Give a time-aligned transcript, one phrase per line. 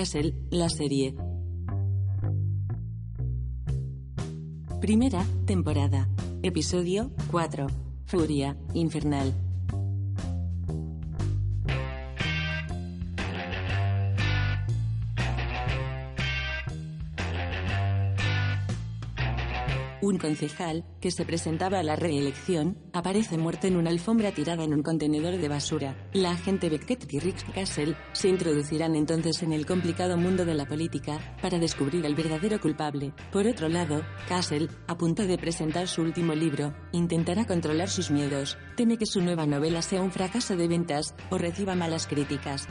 [0.00, 1.14] Castle, la serie.
[4.80, 6.08] Primera temporada.
[6.42, 7.66] Episodio 4.
[8.06, 9.49] Furia Infernal.
[20.02, 24.72] Un concejal, que se presentaba a la reelección, aparece muerto en una alfombra tirada en
[24.72, 25.94] un contenedor de basura.
[26.14, 30.64] La agente Beckett y Rick Castle se introducirán entonces en el complicado mundo de la
[30.64, 33.12] política para descubrir al verdadero culpable.
[33.30, 38.56] Por otro lado, Castle, a punto de presentar su último libro, intentará controlar sus miedos.
[38.76, 42.66] Teme que su nueva novela sea un fracaso de ventas o reciba malas críticas.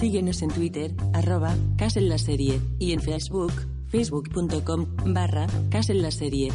[0.00, 3.52] Síguenos en Twitter, arroba Casel la Serie, y en Facebook,
[3.88, 6.50] facebook.com barra Casel la Serie.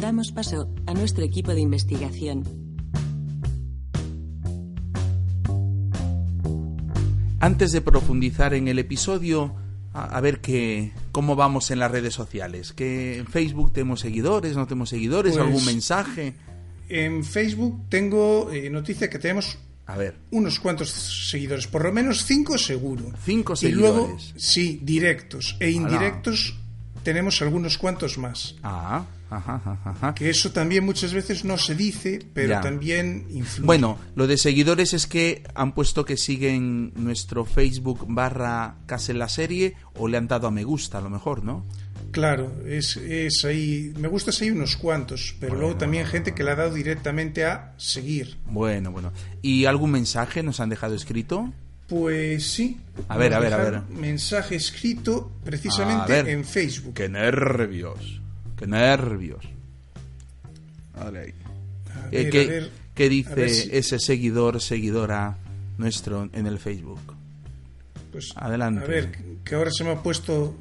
[0.00, 2.44] Damos paso a nuestro equipo de investigación.
[7.40, 9.52] Antes de profundizar en el episodio,
[9.92, 12.72] a, a ver qué, cómo vamos en las redes sociales.
[12.72, 16.34] Que en Facebook tenemos seguidores, no tenemos seguidores, Pues- algún mensaje.
[16.88, 22.24] En Facebook tengo eh, noticia que tenemos A ver, unos cuantos seguidores, por lo menos
[22.24, 23.12] cinco seguro.
[23.24, 24.34] Cinco Y luego, seguidores.
[24.36, 26.56] sí, directos e indirectos
[27.04, 28.56] tenemos algunos cuantos más.
[28.64, 30.14] ah, ajá, ajá, ajá.
[30.14, 32.60] Que eso también muchas veces no se dice, pero Ya.
[32.60, 33.64] también influye.
[33.66, 39.20] Bueno, lo de seguidores es que han puesto que siguen nuestro Facebook barra Casa en
[39.20, 41.64] la serie o le han dado a me gusta a lo mejor, ¿no?
[42.16, 43.92] Claro, es, es ahí.
[43.98, 47.74] Me gusta ahí unos cuantos, pero luego también gente que le ha dado directamente a
[47.76, 48.38] seguir.
[48.46, 49.12] Bueno, bueno.
[49.42, 51.52] ¿Y algún mensaje nos han dejado escrito?
[51.86, 52.80] Pues sí.
[53.08, 53.82] A ver, a ver, a ver.
[53.90, 56.94] Mensaje escrito precisamente en Facebook.
[56.94, 58.22] ¡Qué nervios!
[58.56, 59.44] ¡Qué nervios!
[60.94, 61.34] A Eh,
[62.10, 65.36] ver, ¿qué, a ver, qué dice si- ese seguidor, seguidora
[65.76, 67.00] nuestro en el Facebook?
[68.10, 68.82] pues, Adelante.
[68.82, 69.12] A ver,
[69.44, 70.56] que ahora se me ha puesto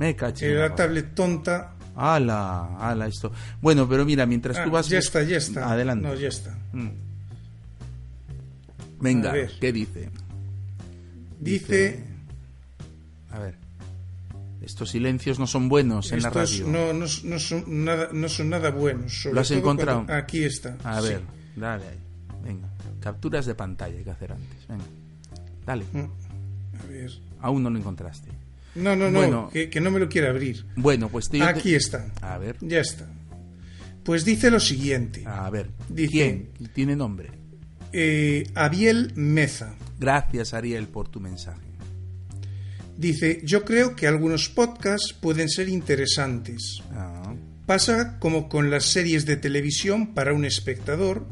[0.00, 0.50] Me caché.
[0.50, 1.74] eh, la tablet tonta.
[1.94, 2.78] ¡Hala!
[2.78, 3.30] ¡Hala esto!
[3.60, 4.88] Bueno, pero mira, mientras Ah, tú vas...
[4.88, 5.70] ya está, ya está.
[5.70, 6.08] Adelante.
[6.08, 6.56] No, ya está.
[6.72, 6.88] Mm.
[9.00, 9.32] Venga.
[9.60, 10.08] ¿qué dice?
[11.38, 12.02] Dice,
[13.30, 13.54] A ver.
[14.62, 16.66] Estos silencios no son buenos en la estos radio.
[16.68, 19.22] no, no, no son nada, no son nada buenos.
[19.22, 20.04] sobre ¿Lo has todo encontrado?
[20.04, 20.76] cuando- Aquí está.
[20.84, 21.08] A sí.
[21.08, 21.22] ver,
[21.56, 21.98] dale ahí.
[22.44, 22.68] Venga.
[23.00, 24.68] Capturas de pantalla hay que hacer antes.
[24.68, 24.84] Venga.
[25.66, 25.84] Dale.
[25.92, 27.10] Mm, A ver.
[27.40, 28.28] Aún no lo encontraste.
[28.74, 29.50] No, no, no, Bueno.
[29.52, 30.64] que, que no me lo quiere abrir.
[30.76, 32.12] Bueno, pues te- Aquí está.
[32.22, 32.56] A ver.
[32.60, 33.08] Ya está.
[34.04, 35.24] Pues dice lo siguiente.
[35.26, 35.70] A ver.
[35.88, 36.50] Dice- ¿Quién?
[36.74, 37.30] ¿Tiene nombre?
[37.92, 39.74] Eh, Abiel Meza.
[39.98, 41.60] Gracias, Ariel, por tu mensaje.
[42.96, 46.82] Dice, yo creo que algunos podcasts pueden ser interesantes.
[46.92, 47.34] Ah,
[47.66, 51.24] Pasa como con las series de televisión para un espectador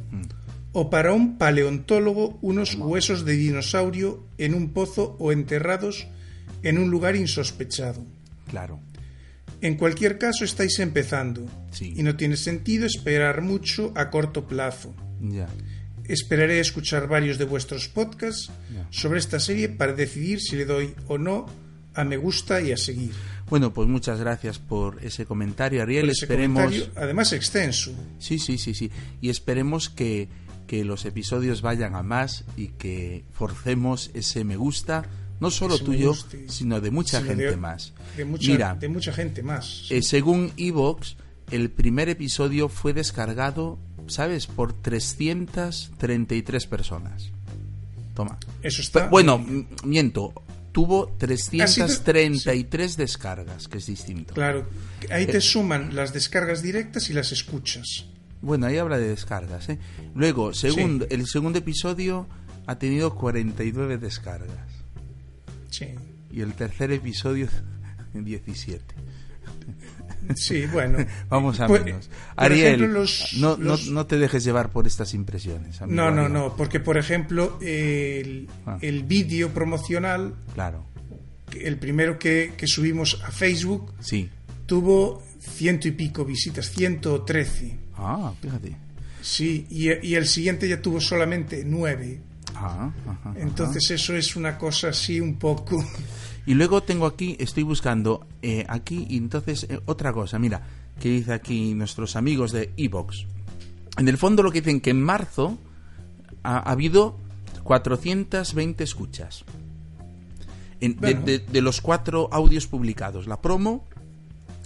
[0.73, 6.07] o para un paleontólogo unos huesos de dinosaurio en un pozo o enterrados
[6.63, 8.05] en un lugar insospechado.
[8.49, 8.81] claro.
[9.61, 11.93] En cualquier caso estáis empezando Sí.
[11.97, 14.95] y no tiene sentido esperar mucho a corto plazo.
[15.21, 15.49] Ya.
[16.05, 18.87] Esperaré a escuchar varios de vuestros podcasts Ya.
[18.91, 21.47] sobre esta serie para decidir si le doy o no
[21.95, 23.11] a me gusta y a seguir.
[23.51, 26.09] Bueno, pues muchas gracias por ese comentario, Ariel.
[26.11, 26.63] Ese esperemos.
[26.63, 27.93] comentario, además extenso.
[28.21, 28.93] Sí, sí, sí, sí.
[29.21, 30.29] Y esperemos que,
[30.69, 35.05] que los episodios vayan a más y que forcemos ese me gusta,
[35.41, 37.93] no solo tuyo, guste, sino de mucha sino gente de- más.
[38.17, 39.87] De mucha, Mira, de mucha gente más.
[39.91, 41.17] eh, según Evox,
[41.51, 47.31] el primer episodio fue descargado, ¿sabes?, por 333 personas.
[48.15, 48.39] Toma.
[48.63, 49.09] Eso está.
[49.09, 49.45] Bueno,
[49.85, 50.33] miento.
[50.73, 54.35] Tuvo 333 descargas, que es distinto.
[54.35, 54.67] Claro,
[55.11, 55.27] ahí Eh.
[55.27, 58.05] te suman las descargas directas y las escuchas.
[58.43, 59.69] Bueno, ahí habla de descargas.
[59.71, 59.79] ¿eh?
[60.15, 62.27] Luego, segundo, el segundo episodio
[62.67, 64.69] ha tenido 49 descargas.
[65.71, 65.87] Sí.
[66.31, 67.49] Y el tercer episodio,
[68.15, 68.85] 17.
[70.35, 70.99] Sí, bueno.
[71.29, 72.11] Vamos a Pues, menos.
[72.37, 75.81] Ariel, ejemplo, los- no, no- los- no te dejes llevar por estas impresiones.
[75.81, 76.33] amigo No, no, Ariel.
[76.33, 78.79] no, porque por ejemplo el, Ah.
[78.81, 80.85] el vídeo promocional, Claro,
[81.59, 84.29] el primero que, que subimos a Facebook, sí.
[84.67, 87.79] tuvo ciento y pico visitas, 113.
[87.97, 88.77] Ah, fíjate.
[89.23, 92.21] Sí, y, y el siguiente ya tuvo solamente nueve.
[92.65, 93.35] Ajá, ajá.
[93.37, 95.77] Entonces eso es una cosa así un poco...
[96.47, 100.63] Y luego tengo aquí, estoy buscando eh, aquí, y entonces eh, otra cosa, mira,
[100.99, 103.27] que dice aquí nuestros amigos de Evox.
[103.99, 105.59] En el fondo lo que dicen que en marzo
[106.43, 107.19] ha, ha habido
[107.65, 109.45] 420 escuchas.
[110.81, 111.21] En- de- Bueno.
[111.27, 113.87] de, de los cuatro audios publicados, la promo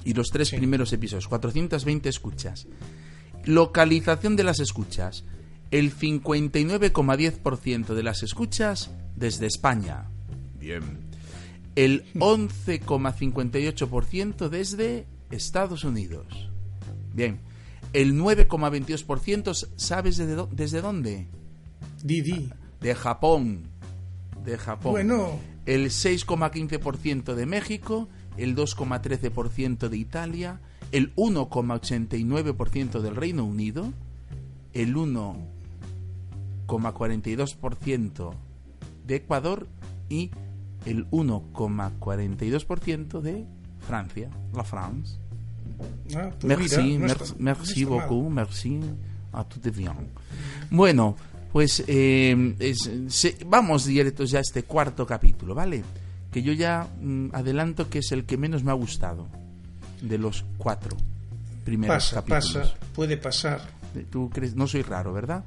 [0.04, 0.56] y los tres Sí.
[0.58, 2.68] primeros episodios, 420 escuchas.
[3.44, 5.24] Localización de las escuchas.
[5.72, 10.10] El 59,10% de las escuchas desde España.
[10.60, 10.82] Bien.
[11.74, 16.50] El 11,58% desde Estados Unidos.
[17.14, 17.40] Bien.
[17.94, 21.28] El 9,22% ¿sabes desde, desde dónde?
[22.04, 22.50] Didi.
[22.80, 23.70] De Japón.
[24.44, 24.92] De Japón.
[24.92, 30.60] Bueno, El 6,15% de México, el 2,13% de Italia,
[30.90, 33.94] el 1,89% del Reino Unido,
[34.74, 34.94] el
[36.66, 38.30] 1,42%
[39.06, 39.66] de Ecuador
[40.08, 40.30] y
[40.86, 43.44] el 1,42% de
[43.86, 45.18] Francia, la France.
[46.16, 48.00] ah, pues Merci, mira, no merci, está- no merci mal.
[48.08, 48.80] beaucoup, merci
[49.32, 49.92] a tout de bien.
[50.70, 51.16] Bueno,
[51.52, 55.82] pues eh, es- se- vamos directos ya a este cuarto capítulo, ¿vale?
[56.30, 59.26] Que yo ya mm, adelanto que es el que menos me ha gustado
[60.00, 60.96] de los cuatro
[61.64, 62.70] primeros Pasa, capítulos.
[62.70, 63.60] pasa, puede pasar.
[64.10, 65.44] Tú crees, no soy raro, ¿verdad?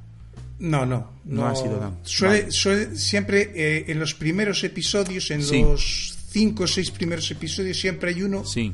[0.58, 2.52] No, no, No ha sido tan- Suele, vale.
[2.52, 5.60] suele- siempre eh, en los primeros episodios, en Sí.
[5.62, 8.72] los cinco o seis primeros episodios, siempre hay uno Sí.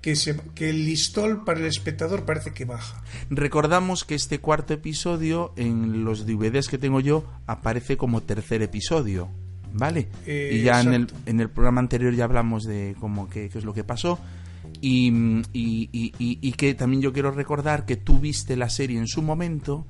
[0.00, 3.02] que, se, que el listón para el espectador parece que baja.
[3.30, 9.28] Recordamos que este cuarto episodio en los DVDs que tengo yo aparece como tercer episodio,
[9.72, 10.08] ¿vale?
[10.26, 13.64] Eh, y ya en el, en el programa anterior ya hablamos de cómo qué es
[13.64, 14.18] lo que pasó.
[14.80, 15.08] Y,
[15.52, 19.06] y- y- y- y que también yo quiero recordar que tú viste la serie en
[19.06, 19.86] su momento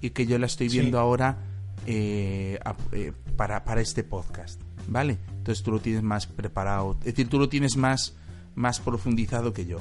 [0.00, 0.78] y que yo la estoy Sí.
[0.80, 1.38] viendo ahora
[1.86, 5.16] eh, a- eh, para, para este podcast, ¿vale?
[5.38, 8.14] Entonces tú lo tienes más preparado, es decir, tú lo tienes más,
[8.54, 9.78] más profundizado que yo.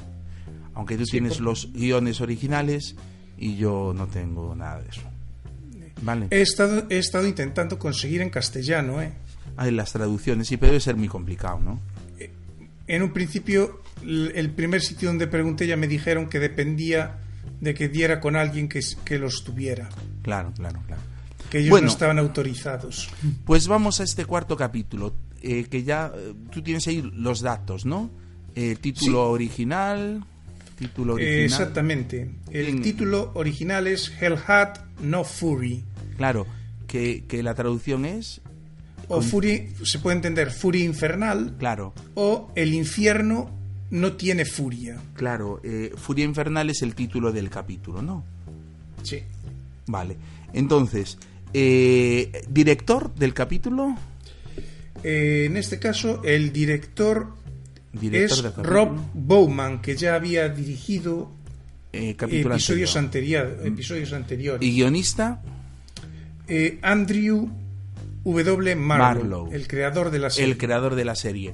[0.74, 2.96] Aunque tú Sí, tienes los guiones originales
[3.38, 5.02] y yo no tengo nada de eso.
[6.04, 6.28] ¿Vale?
[6.30, 9.12] He estado, he estado intentando conseguir en castellano, ¿eh?
[9.58, 11.80] Hay las traducciones, sí, pero debe ser muy complicado, ¿no?
[12.86, 17.18] En un principio, el primer sitio donde pregunté ya me dijeron que dependía
[17.62, 19.90] de que diera con alguien que, que los tuviera,
[20.22, 21.02] Claro, claro, claro.
[21.50, 21.86] que ellos Bueno.
[21.88, 23.10] no estaban autorizados.
[23.46, 27.86] Pues vamos a este cuarto capítulo, eh, que ya eh, tú tienes ahí los datos,
[27.86, 28.10] ¿no?
[28.56, 29.34] Eh, título Sí.
[29.34, 30.24] original,
[30.78, 31.44] título Eh, original.
[31.46, 32.32] exactamente.
[32.52, 35.84] El En- título original es Hell Hat No Fury.
[36.18, 36.46] Claro,
[36.88, 38.42] que, que la traducción es,
[39.10, 43.50] O Fury, se puede entender Furia Infernal, claro, o El infierno
[43.92, 44.98] no tiene furia.
[45.14, 48.24] claro, eh, Furia Infernal es el título del capítulo, ¿no?
[49.04, 49.22] Sí.
[49.88, 50.18] Vale.
[50.54, 51.18] Entonces,
[51.54, 53.96] eh, director del capítulo,
[55.04, 57.28] Eh, en este caso, el director,
[57.94, 61.32] director es del Rob Bowman, que ya había dirigido
[62.18, 63.46] capítulo episodios, anterior.
[63.46, 64.68] anterior- episodios anteriores.
[64.68, 65.42] y guionista
[66.48, 67.50] Eh, Andrew
[68.24, 68.76] W.
[68.76, 69.54] Marlowe, Marlowe.
[69.56, 70.52] el creador de la serie.
[70.52, 71.54] el creador de la serie.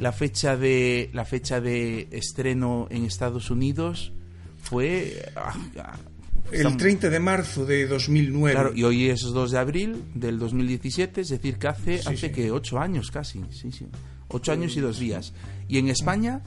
[0.00, 4.12] La fecha de la fecha de estreno en Estados Unidos
[4.62, 5.96] fue ah, ah,
[6.50, 8.52] el estamos- 30 de marzo de 2009.
[8.54, 12.28] Claro, y hoy es 2 de abril del 2017, es decir, que hace Sí, hace
[12.28, 12.30] sí.
[12.32, 13.86] que 8 años casi, sí, sí.
[14.28, 15.32] 8 años y dos días.
[15.68, 16.40] Y en España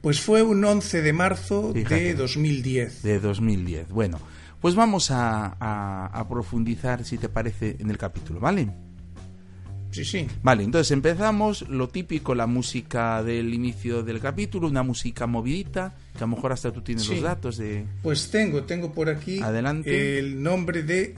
[0.00, 1.94] Pues fue un 11 de marzo Fíjate.
[2.00, 3.02] de 2010.
[3.02, 3.88] de 2010.
[3.90, 4.18] Bueno,
[4.60, 8.68] pues vamos a, a- a profundizar, si te parece, en el capítulo, ¿vale?
[9.96, 10.26] Sí, sí.
[10.42, 16.18] Vale, entonces empezamos, lo típico, la música del inicio del capítulo, una música movidita, que
[16.18, 17.14] a lo mejor hasta tú tienes Sí.
[17.14, 20.18] los datos de Pues tengo, tengo por aquí Adelante.
[20.18, 21.14] el nombre de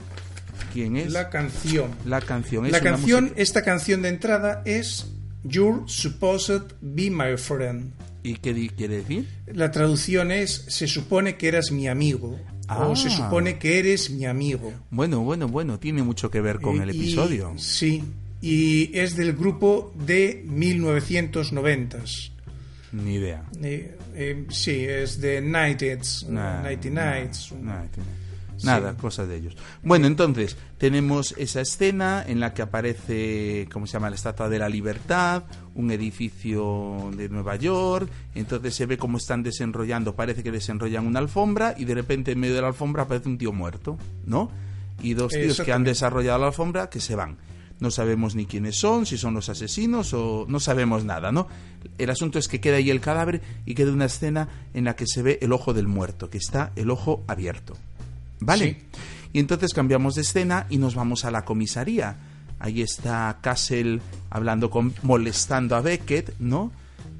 [0.73, 1.91] quién es la canción.
[2.05, 2.65] la canción.
[2.65, 5.07] Es La canción, música- esta canción de entrada es
[5.43, 7.91] You're Supposed Be My Friend.
[8.23, 9.27] ¿Y qué quiere decir?
[9.47, 12.37] La traducción es Se supone que eras mi amigo.
[12.71, 12.85] Ah.
[12.87, 14.71] O se supone que eres mi amigo.
[14.91, 17.53] Bueno, bueno, bueno, tiene mucho que ver con Eh, el y- episodio.
[17.57, 18.03] sí.
[18.41, 22.31] Y es del grupo de 1990s.
[22.91, 23.43] Ni idea.
[23.61, 27.53] Eh, eh, sí, es de Nights, Nah, Nighty Nights.
[27.61, 27.83] nah,
[28.63, 29.55] Nada, cosas de ellos.
[29.83, 34.09] Bueno, entonces, tenemos esa escena en la que aparece, ¿cómo se llama?
[34.09, 35.43] La Estatua de la Libertad,
[35.75, 41.19] un edificio de Nueva York, entonces se ve cómo están desenrollando, parece que desenrollan una
[41.19, 44.51] alfombra y de repente en medio de la alfombra aparece un tío muerto, ¿no?
[45.01, 47.37] Y dos tíos que han desarrollado la alfombra que se van.
[47.79, 51.47] No sabemos ni quiénes son, si son los asesinos o no sabemos nada, ¿no?
[51.97, 55.07] El asunto es que queda ahí el cadáver y queda una escena en la que
[55.07, 57.77] se ve el ojo del muerto, que está el ojo abierto.
[58.41, 58.77] ¿Vale?
[59.31, 62.17] Y entonces cambiamos de escena y nos vamos a la comisaría.
[62.59, 66.71] Ahí está Castle hablando con, molestando a Beckett, ¿no?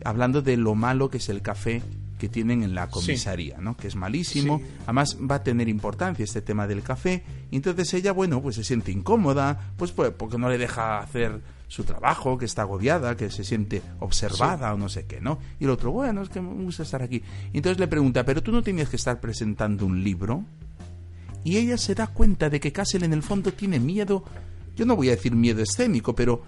[0.04, 1.82] Hablando de lo malo que es el café
[2.20, 3.76] que tienen en la comisaría, ¿no?
[3.76, 4.62] Que es malísimo.
[4.84, 7.24] Además va a tener importancia este tema del café.
[7.50, 11.42] Y entonces ella, bueno, pues se siente incómoda, pues, pues porque no le deja hacer
[11.70, 15.40] su trabajo, que está agobiada, que se siente observada o no sé qué, ¿no?
[15.60, 17.24] Y el otro, bueno, es que me gusta estar aquí.
[17.54, 20.44] Y entonces le pregunta, pero tú no tenías que estar presentando un libro
[21.44, 24.26] y ella se da cuenta de que Castle en el fondo tiene miedo,
[24.76, 26.42] yo no voy a decir miedo escénico, pero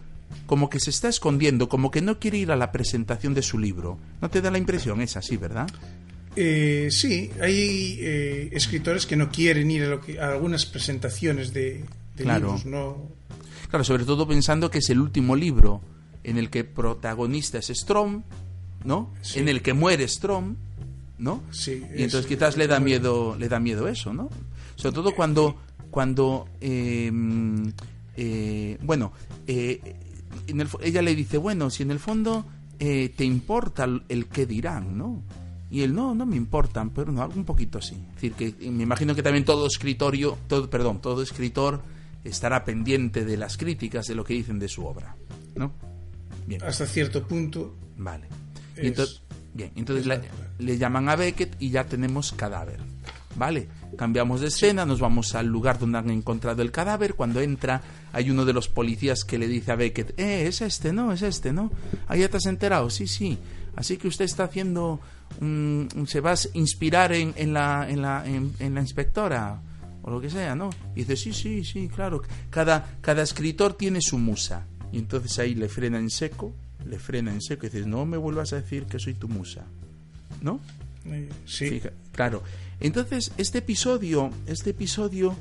[0.46, 3.58] como que se está escondiendo, como que no quiere ir a la presentación de su
[3.58, 3.98] libro.
[4.22, 5.02] ¿No te da la impresión?
[5.02, 5.68] Es así, ¿verdad?
[6.36, 9.84] Eh, sí, hay eh, escritores que no quieren ir
[10.20, 11.84] a, algunas presentaciones de,
[12.18, 13.10] libros, ¿no?
[13.70, 15.82] Claro, sobre todo pensando que es el último libro
[16.24, 18.24] en el que protagonista es Strom,
[18.84, 19.14] ¿no?
[19.36, 20.56] En el que muere Strom,
[21.18, 21.44] ¿no?
[21.52, 21.84] Sí.
[21.96, 24.30] Y entonces quizás le da miedo, le da miedo eso, ¿no?
[24.76, 25.58] Sobre todo cuando,
[25.90, 27.72] cuando em,
[28.16, 29.14] eh, bueno,
[30.82, 32.46] ella le dice, bueno, si en el fondo
[32.80, 35.24] eh, te importa el, qué dirán, ¿no?
[35.70, 37.96] Y él, no, no me importan, pero no, algo un poquito así.
[37.96, 41.82] Es decir, que me imagino que también todo escritorio, todo, perdón, todo escritor
[42.24, 45.16] estará pendiente de las críticas de lo que dicen de su obra,
[45.56, 45.72] ¿no?
[46.46, 46.62] Bien.
[46.64, 47.76] Hasta cierto punto.
[47.98, 48.28] Vale.
[48.76, 49.22] entonces,
[49.54, 50.22] bien, entonces
[50.58, 52.80] le llaman a Beckett y ya tenemos cadáver.
[53.36, 53.68] ¿Vale?
[53.98, 57.16] Cambiamos de escena, nos vamos al lugar donde han encontrado el cadáver.
[57.16, 57.82] Cuando entra,
[58.14, 61.12] hay uno de los policías que le dice a Beckett: Eh, es este, ¿no?
[61.12, 61.72] Es este, ¿no?
[62.08, 63.38] Ahí ya te has enterado, sí, sí.
[63.76, 65.00] Así que usted está haciendo.
[65.40, 69.62] se va a inspirar en, en, la, en, la, en, la inspectora
[70.04, 70.70] o lo que sea, ¿no?
[70.96, 72.22] Y dice: Sí, sí, sí, claro.
[72.50, 74.66] Cada, cada escritor tiene su musa.
[74.92, 76.54] Y entonces ahí le frena en seco,
[76.86, 79.66] le frena en seco y dice: No me vuelvas a decir que soy tu musa.
[80.42, 80.60] ¿No?
[81.46, 81.82] Sí.
[82.12, 82.44] claro.
[82.80, 85.36] Entonces, este episodio, este episodio,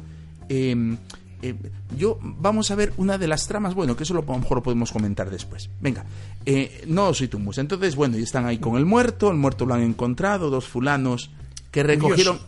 [0.48, 0.96] em,
[1.42, 1.56] em,
[1.96, 4.58] yo vamos a ver una de las tramas, bueno, que eso lo, a lo mejor
[4.58, 5.70] lo podemos comentar después.
[5.80, 6.04] Venga,
[6.44, 7.60] eh, no soy tu musa.
[7.60, 11.30] Entonces, bueno, y están ahí con el muerto, el muerto lo han encontrado, dos fulanos
[11.70, 12.40] que recogieron...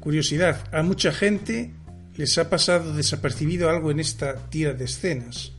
[0.00, 1.72] Curiosidad, a mucha gente
[2.16, 5.52] les ha pasado desapercibido algo en esta tira de escenas.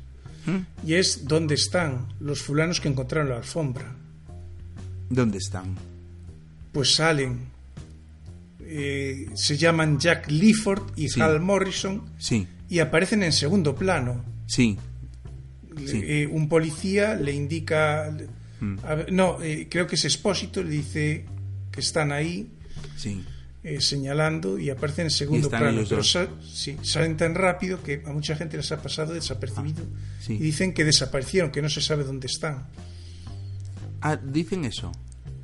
[0.46, 0.88] ¿Mm?
[0.88, 3.94] Y es dónde están los fulanos que encontraron la alfombra.
[5.10, 5.76] ¿Dónde están?
[6.78, 7.40] pues salen.
[8.62, 12.46] Eh, se llaman Jack Leaford y Hal Morrison sí.
[12.70, 14.24] y aparecen en segundo plano.
[14.46, 14.78] Sí.
[15.76, 18.16] Eh, un policía le indica.
[18.60, 18.76] Mm.
[19.10, 21.26] no, eh, creo que es Expósito, le dice
[21.72, 22.52] que están ahí.
[22.96, 23.24] Sí.
[23.80, 25.82] señalando y aparecen en segundo plano.
[25.90, 29.84] Pero sí, salen tan rápido que a mucha gente les ha pasado desapercibido.
[29.84, 32.68] Ah, y dicen que desaparecieron, que no se sabe dónde están.
[34.02, 34.92] Ah, dicen eso.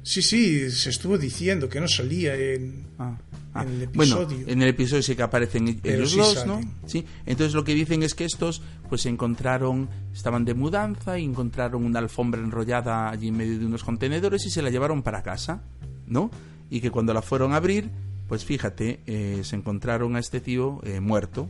[0.04, 3.18] Sí, sí, se estuvo diciendo que no salía en, ah,
[3.54, 3.64] ah.
[3.64, 4.38] el episodio.
[4.38, 6.60] Bueno, en el episodio sí que aparecen ellos dos, ¿no?
[6.86, 7.06] Sí.
[7.26, 11.86] Entonces lo que dicen es que estos pues se encontraron, estaban de mudanza y encontraron
[11.86, 15.64] una alfombra enrollada allí en medio de unos contenedores y se la llevaron para casa,
[16.06, 16.30] ¿no?
[16.70, 17.90] Y que cuando la fueron a abrir,
[18.28, 21.48] pues fíjate, eh, se encontraron a este tío eh, muerto,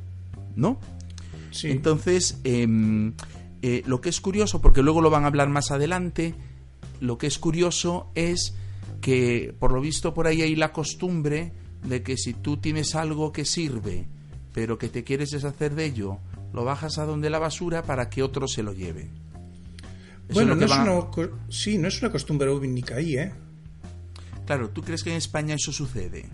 [0.56, 0.80] ¿no?
[1.50, 1.72] Sí.
[1.72, 3.14] Entonces, em,
[3.64, 6.36] eh, lo que es curioso, porque luego lo van a hablar más adelante,
[7.04, 8.54] lo que es curioso es
[9.02, 11.52] que por lo visto por ahí hay la costumbre
[11.84, 14.08] de que si tú tienes algo que sirve,
[14.54, 16.20] pero que te quieres deshacer de ello,
[16.54, 19.10] lo bajas a donde la basura para que otro se lo lleve.
[20.30, 23.34] bueno, no es una, sí, no es una costumbre única ahí, ¿eh?
[24.46, 26.30] Claro, ¿tú crees que en España eso sucede?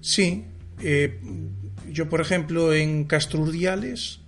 [0.00, 0.44] Sí.
[0.80, 1.20] Eh,
[1.90, 4.20] yo, por ejemplo, en Castro Urdiales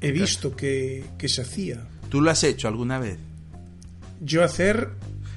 [0.00, 1.86] he visto que, que se hacía.
[2.08, 3.18] ¿Tú lo has hecho alguna vez?
[4.20, 4.90] Yo hacer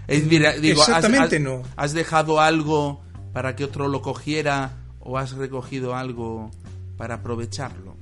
[0.07, 1.63] Exactamente has, no.
[1.75, 3.01] ¿Has dejado algo
[3.33, 6.51] para que otro lo cogiera o has recogido algo
[6.97, 7.95] para aprovecharlo?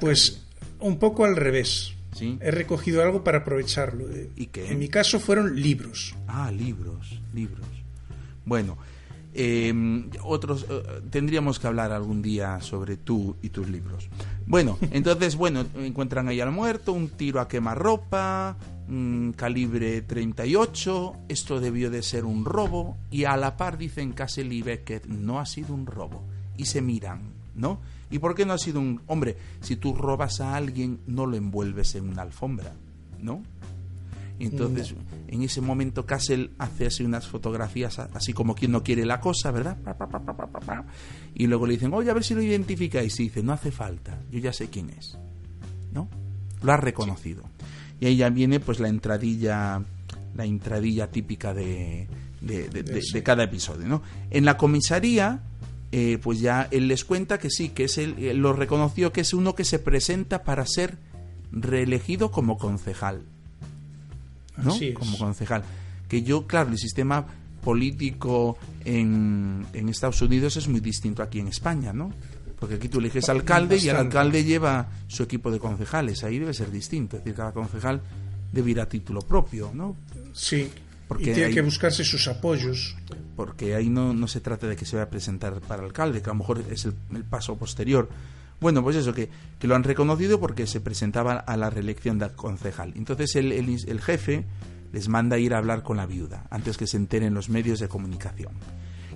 [0.00, 0.42] pues
[0.80, 1.94] un poco al revés.
[2.16, 2.38] ¿Sí?
[2.42, 4.06] He recogido algo para aprovecharlo.
[4.36, 4.70] ¿Y qué?
[4.70, 6.14] En mi caso fueron libros.
[6.28, 7.66] Ah, libros, libros.
[8.44, 8.76] Bueno,
[9.32, 14.10] em, otros eh, tendríamos que hablar algún día sobre tú y tus libros.
[14.46, 18.58] Bueno, entonces, bueno, encuentran ahí al muerto, un tiro a quemarropa,
[18.92, 24.54] mm, calibre 38, esto debió de ser un robo, y a la par dicen Castle
[24.54, 26.22] y Beckett, no ha sido un robo,
[26.56, 27.22] y se miran,
[27.54, 27.80] ¿no?
[28.10, 29.00] ¿Y por qué no ha sido un...
[29.06, 32.74] Hombre, si tú robas a alguien, no lo envuelves en una alfombra,
[33.20, 33.42] ¿no?
[34.38, 34.94] Entonces,
[35.28, 39.50] en ese momento, Castle hace así unas fotografías, así como quien no quiere la cosa,
[39.50, 39.76] ¿verdad?
[41.34, 43.18] y luego le dicen, oye, a ver si lo identificáis.
[43.20, 45.16] Y dice, no hace falta, yo ya sé quién es,
[45.92, 46.08] ¿no?
[46.62, 47.44] Lo ha reconocido.
[48.02, 49.80] Y ahí ya viene, pues, la entradilla,
[50.34, 52.08] la entradilla típica de,
[52.40, 54.02] de, cada episodio, ¿no?
[54.28, 55.38] En la comisaría,
[55.92, 59.32] eh, pues ya él les cuenta que sí, que es él, lo reconoció que es
[59.32, 60.98] uno que se presenta para ser
[61.52, 63.22] reelegido como concejal.
[64.56, 64.74] ¿no?
[64.94, 65.62] Como concejal.
[66.08, 67.24] Que yo, claro, el sistema
[67.62, 72.10] político en, en, Estados Unidos es muy distinto aquí en España, ¿no?
[72.62, 76.22] Porque aquí tú eliges alcalde y el alcalde lleva su equipo de concejales.
[76.22, 77.16] Ahí debe ser distinto.
[77.16, 78.00] Es decir, cada concejal
[78.52, 79.96] debe ir a título propio, ¿no?
[80.32, 80.70] Sí.
[81.08, 82.94] Porque y tiene que buscarse sus apoyos.
[83.34, 86.30] Porque ahí no, no se trata de que se vaya a presentar para alcalde, que
[86.30, 88.08] a lo mejor es el, el paso posterior.
[88.60, 89.28] Bueno, pues eso, que,
[89.58, 92.92] que, lo han reconocido porque se presentaba a la reelección del concejal.
[92.94, 94.44] Entonces el, el, jefe
[94.92, 97.88] les manda ir a hablar con la viuda, antes que se enteren los medios de
[97.88, 98.52] comunicación.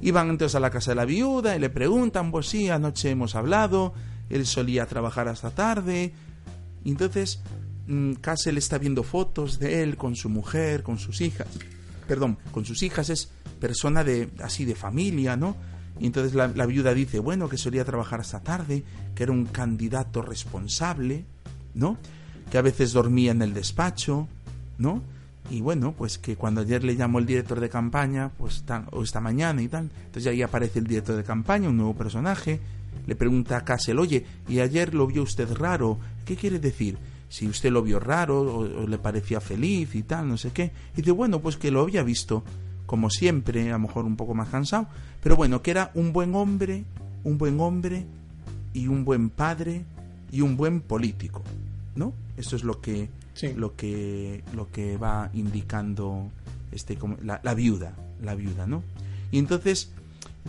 [0.03, 3.35] Iban entonces a la casa de la viuda y le preguntan, pues sí, anoche hemos
[3.35, 3.95] hablado,
[4.31, 6.13] él solía trabajar hasta tarde.
[6.85, 7.41] entonces
[7.87, 11.49] mm, Castle está viendo fotos de él con su mujer, con sus hijas.
[12.07, 15.57] Perdón, con sus hijas es persona de así de familia, ¿no?
[15.99, 18.85] Y entonces la, viuda dice, bueno, que solía trabajar hasta tarde,
[19.15, 21.25] que era un candidato responsable,
[21.75, 21.97] ¿no?
[22.51, 24.29] Que a veces dormía en el despacho,
[24.77, 25.03] ¿no?
[25.51, 29.21] Y bueno, pues que cuando ayer le llamó el director de campaña, pues o esta
[29.21, 32.61] mañana y tal, entonces ahí aparece el director de campaña, un nuevo personaje,
[33.07, 36.99] le pregunta a Castle, oye, y ayer lo vio usted raro, ¿qué quiere decir?
[37.29, 40.73] Si usted lo vio raro o, le parecía feliz y tal, no sé qué.
[40.95, 42.43] Y dice, bueno, pues que lo había visto
[42.87, 44.87] como siempre, a lo mejor un poco más cansado,
[45.23, 46.85] pero bueno, que era un buen hombre,
[47.25, 48.07] un buen hombre
[48.73, 49.85] y un buen padre
[50.31, 51.43] y un buen político,
[51.97, 52.13] ¿no?
[52.37, 53.09] Esto es lo que
[53.57, 56.31] lo que lo que va indicando
[56.73, 58.83] este la, la viuda, la viuda, ¿no?
[59.31, 59.91] Y entonces,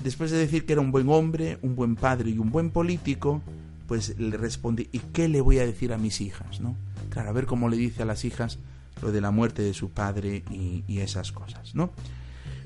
[0.04, 3.42] después de decir que era un buen hombre, un buen padre y un buen político,
[3.88, 6.76] pues le responde, ¿y qué le voy a decir a mis hijas, no?
[7.10, 8.60] Claro, a ver cómo le dice a las hijas
[9.02, 11.92] lo de la muerte de su padre y, y esas cosas, ¿no?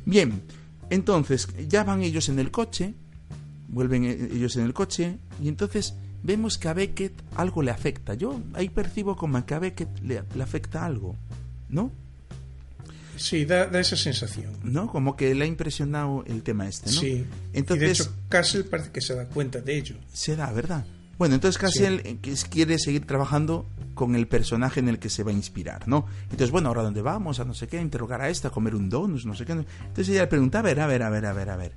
[0.06, 0.42] Bien,
[0.90, 2.94] entonces ya van ellos en el coche,
[3.70, 8.14] vuelven e-, ellos en el coche, y entonces vemos que a Beckett algo le afecta.
[8.14, 11.16] Yo ahí percibo como que a Beckett le, afecta algo,
[11.70, 11.92] ¿no?
[13.18, 14.52] Sí, da, esa sensación.
[14.64, 14.88] ¿No?
[14.88, 17.02] Como que le ha impresionado el tema este, ¿no?
[17.02, 17.26] Sí.
[17.54, 19.96] Entonces, y de hecho, Castle parece que se da cuenta de ello.
[20.12, 20.86] Se da, ¿verdad?
[21.18, 22.18] Bueno, entonces Castle eh,
[22.50, 26.08] quiere seguir trabajando con el personaje en el que se va a inspirar, ¿no?
[26.24, 28.74] Entonces, bueno, ahora dónde vamos, a no sé qué, a interrogar a esta, a comer
[28.74, 29.52] un donus, no sé qué.
[29.52, 31.74] Entonces ella le pregunta, a ver, a ver, a ver, a ver, a ver,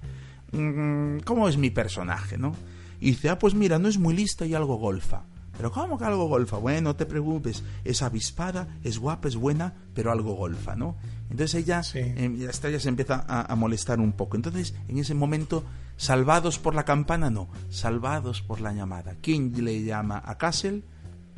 [0.52, 2.56] mm, ¿cómo es mi personaje, no?
[3.04, 5.24] Y dice, ah, pues mira, no es muy lista y algo golfa.
[5.58, 6.56] Pero ¿cómo que algo golfa?
[6.56, 10.96] Bueno, no te preocupes, es avispada, es guapa, es buena, pero algo golfa, ¿no?
[11.28, 14.36] Entonces ella, eh, ya se empieza a, molestar un poco.
[14.36, 15.64] Entonces, en ese momento,
[15.98, 19.16] salvados por la campana, no, salvados por la llamada.
[19.20, 20.82] ¿Quién le llama a Castle?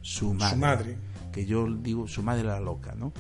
[0.03, 0.97] Su madre.
[1.33, 3.13] Que yo digo, su madre la loca, ¿no?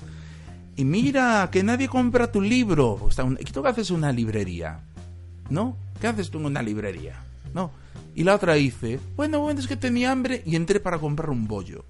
[0.77, 3.09] Y mira, que nadie compra tu libro.
[3.41, 4.85] ¿Y tú qué haces en una librería?
[5.51, 5.77] ¿No?
[6.01, 7.25] ¿Qué haces tú en una librería?
[7.53, 7.73] ¿No?
[8.17, 11.47] Y la otra dice, bueno, bueno, es que tenía hambre y entré para comprar un
[11.47, 11.85] bollo.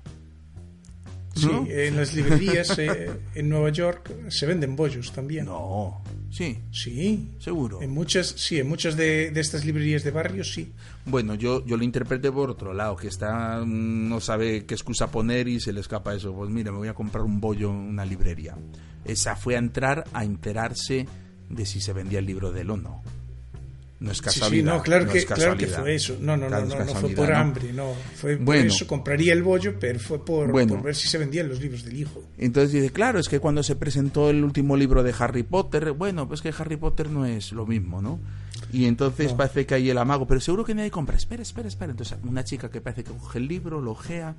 [1.36, 5.44] Sí, en las librerías eh, en Nueva York se venden bollos también.
[5.44, 6.58] No, sí.
[6.72, 7.28] Sí.
[7.38, 7.80] Seguro.
[7.80, 10.72] En muchas, sí, en muchas de, estas librerías de barrio sí.
[11.04, 15.08] Bueno, yo, yo lo interpreté por otro lado, que está, mm, no sabe qué excusa
[15.12, 16.34] poner y se le escapa eso.
[16.34, 18.56] Pues mira, me voy a comprar un bollo en una librería.
[19.04, 21.06] Esa fue a entrar a enterarse
[21.48, 23.00] de si se vendía el libro de él o no.
[23.98, 24.72] No es casualidad.
[24.72, 26.18] Sí, no, claro, que, claro que fue eso.
[26.20, 27.94] No, no, no, no, no, fue por hambre, no.
[28.14, 31.60] Fue por eso, compraría el bollo, pero fue por, por, ver si se vendían los
[31.60, 32.22] libros del hijo.
[32.36, 36.28] Entonces dice, claro, es que cuando se presentó el último libro de Harry Potter, bueno,
[36.28, 38.20] pues que Harry Potter no es lo mismo, ¿no?
[38.70, 41.16] Y entonces parece que hay el amago, pero seguro que nadie compra.
[41.16, 41.92] Espera, espera, espera.
[41.92, 44.34] Entonces una chica que parece que coge el libro, lo ojea,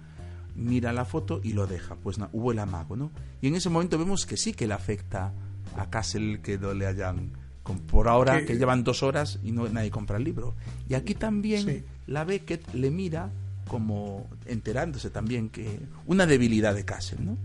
[0.56, 1.96] mira la foto y lo deja.
[1.96, 3.12] Pues no, hubo el amago, ¿no?
[3.42, 5.34] Y en ese momento vemos que sí que le afecta
[5.76, 7.32] a Castle que no le hayan
[7.76, 10.56] por ahora que, llevan dos horas y no nadie compra el libro.
[10.90, 13.30] Y aquí también la Beckett le mira
[13.68, 17.38] como enterándose también que una debilidad de Castle, ¿no?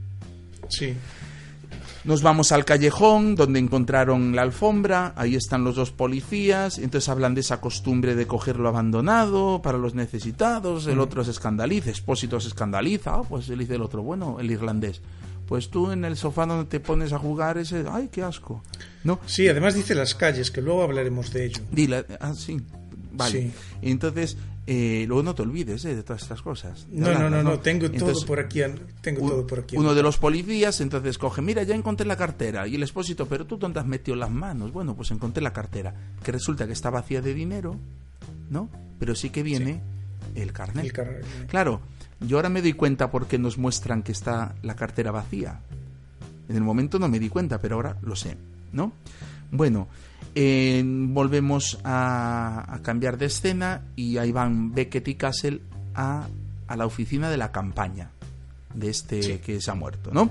[0.68, 0.94] Sí.
[2.04, 7.34] Nos vamos al callejón donde encontraron la alfombra, ahí están los dos policías, entonces hablan
[7.34, 11.00] de esa costumbre de cogerlo abandonado para los necesitados, el mm.
[11.00, 15.00] otro se escandaliza, Expósito se escandaliza, ah, pues le dice el otro, bueno, el irlandés,
[15.52, 18.62] pues tú en el sofá donde te pones a jugar ese, ay, qué asco.
[19.04, 19.20] ¿No?
[19.26, 21.60] Sí, además dice las calles, que luego hablaremos de ello.
[21.70, 22.58] Dile, ah, sí,
[23.12, 23.30] vale.
[23.42, 23.52] Sí.
[23.82, 26.86] Entonces, eh, luego no te olvides eh, de todas estas cosas.
[26.90, 28.62] No, no, no, no, tengo todo por aquí.
[29.02, 29.76] Tengo un- todo por aquí.
[29.76, 32.66] Uno de los policías entonces coge, mira, ya encontré la cartera.
[32.66, 34.72] Y el expósito, pero tú dónde has metido las manos.
[34.72, 35.92] Bueno, pues encontré la cartera,
[36.24, 37.76] que resulta que está vacía de dinero,
[38.48, 38.70] ¿no?
[38.98, 39.82] Pero sí que viene
[40.34, 40.86] el carnet.
[40.86, 41.82] El car- Claro,
[42.26, 45.60] yo ahora me doy cuenta porque nos muestran que está la cartera vacía.
[46.48, 48.36] En el momento no me di cuenta, pero ahora lo sé,
[48.72, 48.92] ¿no?
[49.50, 49.88] Bueno,
[50.34, 55.60] eh, volvemos a, a cambiar de escena y ahí van Beckett y Castle
[55.94, 56.26] a,
[56.66, 58.10] a la oficina de la campaña
[58.74, 59.38] de este Sí.
[59.38, 60.30] que se ha muerto, ¿no?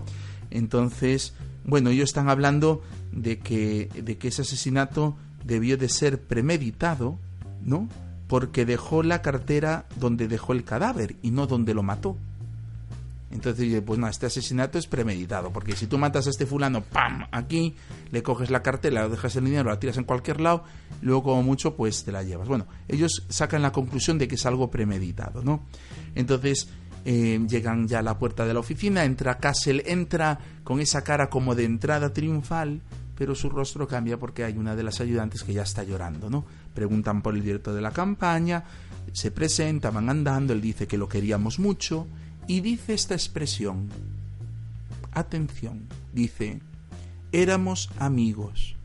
[0.49, 1.33] Entonces,
[1.65, 7.17] bueno, ellos están hablando de que, de que ese asesinato debió de ser premeditado,
[7.63, 7.87] ¿no?
[8.31, 12.15] Porque dejó la cartera donde dejó el cadáver y no donde lo mató.
[13.29, 17.27] Entonces, pues no, este asesinato es premeditado, porque si tú matas a este fulano, ¡pam!
[17.33, 17.75] Aquí,
[18.09, 20.63] le coges la cartera, dejas el dinero, la tiras en cualquier lado,
[21.01, 22.47] luego como mucho, pues te la llevas.
[22.47, 25.63] Bueno, ellos sacan la conclusión de que es algo premeditado, ¿no?
[26.15, 26.69] Entonces,
[27.03, 31.29] eh, llegan ya a la puerta de la oficina, entra Castle, entra con esa cara
[31.29, 32.79] como de entrada triunfal,
[33.21, 36.43] pero su rostro cambia porque hay una de las ayudantes que ya está llorando, ¿no?
[36.73, 38.63] Preguntan por el director de la campaña,
[39.13, 42.07] se presenta, van andando, él dice que lo queríamos mucho
[42.47, 43.89] y dice esta expresión.
[45.11, 46.61] Atención, dice,
[47.31, 48.75] éramos amigos,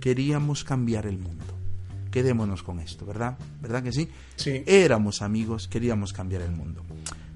[0.00, 1.54] queríamos cambiar el mundo.
[2.10, 3.38] Quedémonos con esto, ¿verdad?
[3.62, 4.08] ¿Verdad que sí?
[4.34, 4.64] Sí.
[4.66, 6.82] Éramos amigos, queríamos cambiar el mundo.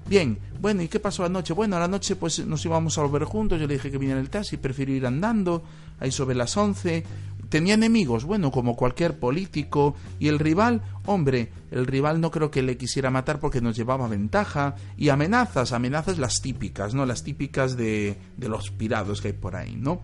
[0.07, 1.53] Bien, bueno, ¿y qué pasó anoche?
[1.53, 4.19] Bueno, a la noche pues nos íbamos a volver juntos, yo le dije que viniera
[4.19, 5.63] en el taxi, prefiero ir andando,
[5.99, 7.03] ahí sobre las 11.
[7.49, 12.63] Tenía enemigos, bueno, como cualquier político, y el rival, hombre, el rival no creo que
[12.63, 17.05] le quisiera matar porque nos llevaba ventaja, y amenazas, amenazas las típicas, ¿no?
[17.05, 20.01] Las típicas de, de los pirados que hay por ahí, ¿no?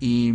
[0.00, 0.32] Y,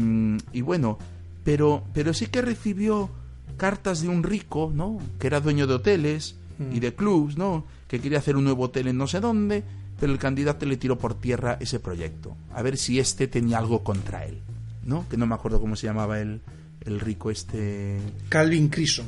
[0.54, 0.97] y bueno,
[1.43, 3.10] pero, pero sí que recibió
[3.58, 4.97] cartas de un rico, ¿no?
[5.19, 6.36] Que era dueño de hoteles
[6.73, 7.65] y de clubs, ¿no?
[7.88, 9.63] Que quería hacer un nuevo hotel en no sé dónde,
[9.99, 12.36] pero el candidato le tiró por tierra ese proyecto.
[12.54, 14.41] A ver si este tenía algo contra él,
[14.84, 15.08] ¿no?
[15.10, 16.42] Que no me acuerdo cómo se llamaba el,
[16.86, 19.06] el rico este Calvin Crison.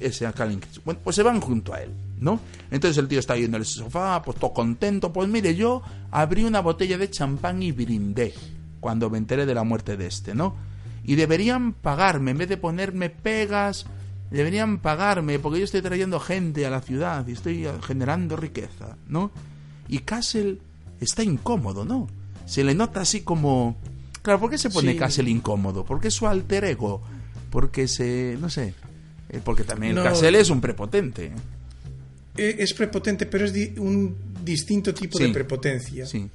[0.00, 0.82] ese Calvin Klein.
[0.84, 2.40] Bueno, pues se van junto a él, ¿no?
[2.70, 5.12] Entonces el tío está ahí en el sofá, pues todo contento.
[5.12, 8.34] Pues mire, yo abrí una botella de champán y brindé
[8.80, 10.54] cuando me enteré de la muerte de este, ¿no?
[11.04, 13.86] Y deberían pagarme, en vez de ponerme pegas,
[14.30, 19.30] deberían pagarme, porque yo estoy trayendo gente a la ciudad y estoy generando riqueza, ¿no?
[19.88, 20.58] Y Castle
[21.00, 22.08] está incómodo, ¿no?
[22.44, 23.76] Se le nota así como...
[24.26, 24.98] Claro, ¿por qué se pone Sí.
[24.98, 25.84] Castle incómodo?
[25.84, 27.00] Porque es su alter ego,
[27.48, 28.36] porque se...
[28.40, 28.74] no sé...
[29.28, 30.02] Eh, porque también No.
[30.02, 31.30] Castle es un prepotente.
[32.36, 35.24] Eh, Es prepotente, pero es di- un distinto tipo Sí.
[35.28, 36.06] de prepotencia.
[36.06, 36.28] Sí.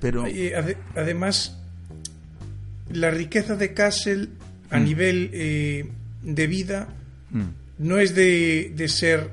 [0.00, 0.24] Pero...
[0.24, 1.56] Ade- además,
[2.92, 4.28] la riqueza de Castle
[4.70, 4.84] a Mm.
[4.84, 5.88] nivel eh,
[6.24, 6.88] de vida
[7.30, 7.42] mm,
[7.78, 9.30] no es de, de ser...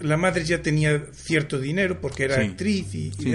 [0.00, 2.42] La madre ya tenía cierto dinero porque era Sí.
[2.48, 3.34] actriz y, y Sí, sí.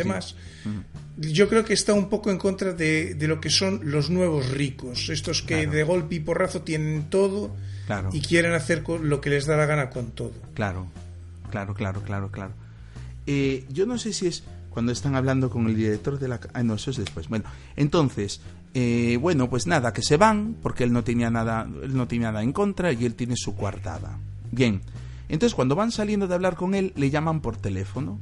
[1.18, 4.50] Yo creo que está un poco en contra de, de lo que son los nuevos
[4.52, 5.72] ricos, estos que Claro.
[5.72, 7.56] de golpe y porrazo tienen todo
[7.88, 8.10] Claro.
[8.12, 10.34] y quieren hacer lo que les da la gana con todo.
[10.54, 10.88] Claro,
[11.52, 12.54] claro, claro, claro, claro.
[13.28, 16.40] Eh, yo no sé si es cuando están hablando con el director de la...
[16.54, 17.30] Ah, no, eso es después.
[17.30, 17.46] Bueno,
[17.78, 18.42] entonces,
[18.74, 22.28] eh, bueno, pues nada, que se van, porque él no tenía nada, él no tenía
[22.34, 24.18] nada en contra y él tiene su coartada.
[24.52, 24.82] Bien,
[25.30, 28.20] entonces cuando van saliendo de hablar con él, le llaman por teléfono.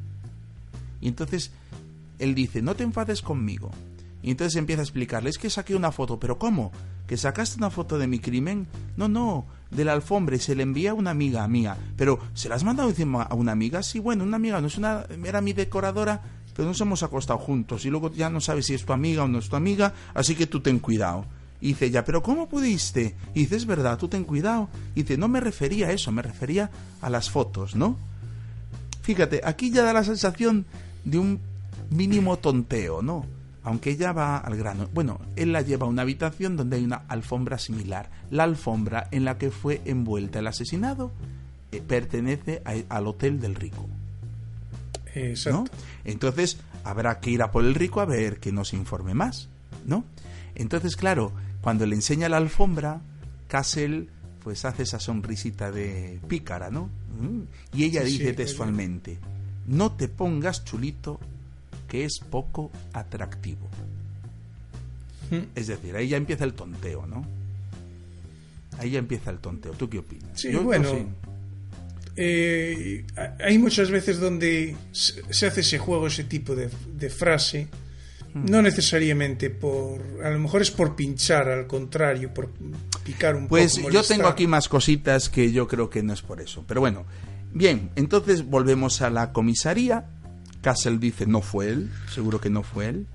[1.01, 1.49] Y entonces
[2.19, 3.71] él dice, no te enfades conmigo.
[4.21, 6.71] Y entonces empieza a explicarle, es que saqué una foto, pero ¿cómo?
[7.07, 8.67] ¿Que sacaste una foto de mi crimen?
[8.95, 11.77] No, no, de la alfombra y se le envía a una amiga mía.
[11.97, 13.83] Pero, ¿se la has mandado encima a una amiga?
[13.83, 16.21] Sí, bueno, una amiga, no es una, era mi decoradora,
[16.55, 19.27] pero nos hemos acostado juntos y luego ya no sabes si es tu amiga o
[19.27, 21.25] no es tu amiga, así que tú ten cuidado.
[21.59, 23.15] Y dice ya, pero ¿cómo pudiste?
[23.33, 24.69] Y dice, es verdad, tú ten cuidado.
[24.95, 26.69] Y dice, no me refería a eso, me refería
[27.01, 27.97] a las fotos, ¿no?
[29.01, 30.65] Fíjate, aquí ya da la sensación
[31.05, 31.39] de un
[31.95, 33.25] mínimo tonteo, ¿no?
[33.63, 34.89] Aunque ella va al grano.
[34.93, 38.09] Bueno, él la lleva a una habitación donde hay una alfombra similar.
[38.29, 41.11] La alfombra en la que fue envuelta el asesinado
[41.71, 43.87] eh, pertenece a- al hotel del rico,
[45.15, 45.21] ¿no?
[45.21, 45.65] Exacto.
[46.03, 49.47] Entonces habrá que ir a por el rico a ver que nos informe más,
[49.85, 50.03] ¿no?
[50.55, 53.01] Entonces, claro, cuando le enseña la alfombra,
[53.47, 54.07] Castle
[54.43, 56.89] pues hace esa sonrisita de pícara, ¿no?
[57.19, 57.43] Mm.
[57.77, 59.17] Y ella Sí, dice sí, textualmente,
[59.67, 61.19] no te pongas chulito,
[61.93, 63.69] que es poco atractivo.
[65.29, 65.43] Mm.
[65.53, 67.23] Es decir, ahí ya empieza el tonteo, ¿no?
[68.79, 69.73] Ahí ya empieza el tonteo.
[69.73, 70.29] ¿Tú qué opinas?
[70.33, 71.05] Sí, Yo- bueno, sí.
[72.15, 73.05] Eh,
[73.45, 77.67] hay muchas veces donde se hace ese juego, ese tipo de, de frase,
[78.33, 80.01] No necesariamente por...
[80.25, 82.49] A lo mejor es por pinchar, al contrario, por
[83.03, 83.91] picar un Pues poco.
[83.91, 86.63] yo tengo aquí más cositas que yo creo que no es por eso.
[86.67, 87.05] Pero bueno,
[87.53, 90.05] bien, entonces volvemos a la comisaría.
[90.63, 93.07] Castle dice no fue él, seguro que no fue él.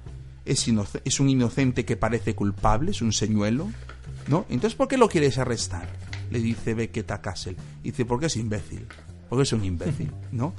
[0.45, 0.69] Es,
[1.19, 3.69] un inocente que parece culpable, es un señuelo.
[4.29, 4.45] ¿No?
[4.51, 5.89] Entonces, ¿por qué lo quieres arrestar?
[6.31, 7.57] Le dice Beckett a Castle.
[7.83, 8.87] Dice, porque es imbécil.
[9.29, 10.53] Porque es un imbécil, ¿no?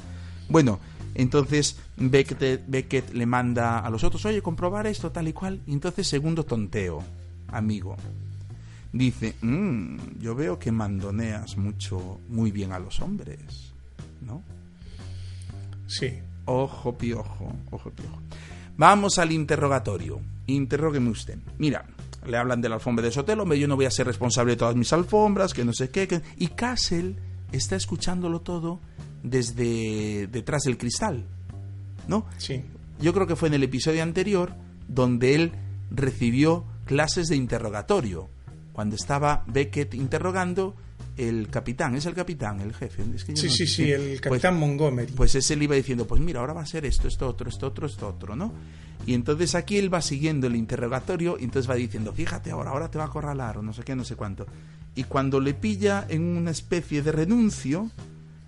[0.49, 0.79] Bueno,
[1.13, 5.61] entonces Beckett, Beckett le manda a los otros, oye, comprobar esto, tal y cual.
[5.67, 7.03] Y entonces, segundo tonteo,
[7.47, 7.95] amigo.
[8.91, 13.71] Dice, "Mm, yo veo que mandoneas mucho, muy bien a los hombres,
[14.21, 14.41] ¿no?
[15.87, 16.19] Sí.
[16.51, 18.19] Ojo piojo, ojo piojo.
[18.75, 20.19] Vamos al interrogatorio.
[20.47, 21.37] Interrógueme usted.
[21.59, 21.85] Mira,
[22.25, 24.75] le hablan de la alfombra de Sotelo, yo no voy a ser responsable de todas
[24.75, 26.07] mis alfombras, que no sé qué.
[26.07, 27.15] que- Y Castle
[27.51, 28.79] está escuchándolo todo
[29.21, 31.25] desde detrás del cristal,
[32.07, 32.25] ¿no?
[32.37, 32.63] Sí.
[32.99, 34.53] Yo creo que fue en el episodio anterior
[34.87, 35.51] donde él
[35.91, 38.27] recibió clases de interrogatorio.
[38.73, 40.75] Cuando estaba Beckett interrogando
[41.27, 43.03] el capitán, es el capitán, el jefe.
[43.15, 45.11] es que yo Sí, no sí, sí, el Pues- capitán Montgomery.
[45.13, 47.67] pues ese le iba diciendo, pues mira, ahora va a ser esto, esto otro, esto
[47.67, 48.53] otro, esto otro, ¿no?
[49.05, 52.89] Y entonces aquí él va siguiendo el interrogatorio y entonces va diciendo, fíjate ahora, ahora
[52.91, 54.45] te va a acorralar o no sé qué, no sé cuánto.
[54.95, 57.89] Y cuando le pilla en una especie de renuncio,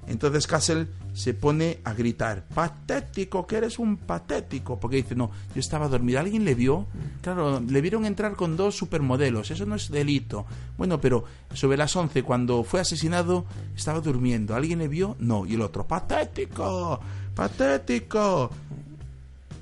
[0.07, 5.59] entonces Castle se pone a gritar, patético, que eres un patético, porque dice, no, yo
[5.59, 6.87] estaba dormido, ¿alguien le vio?
[7.21, 10.45] Claro, le vieron entrar con dos supermodelos, eso no es delito.
[10.77, 15.15] Bueno, pero sobre las 11, cuando fue asesinado, estaba durmiendo, ¿alguien le vio?
[15.19, 16.99] No, y el otro, patético,
[17.35, 18.51] patético.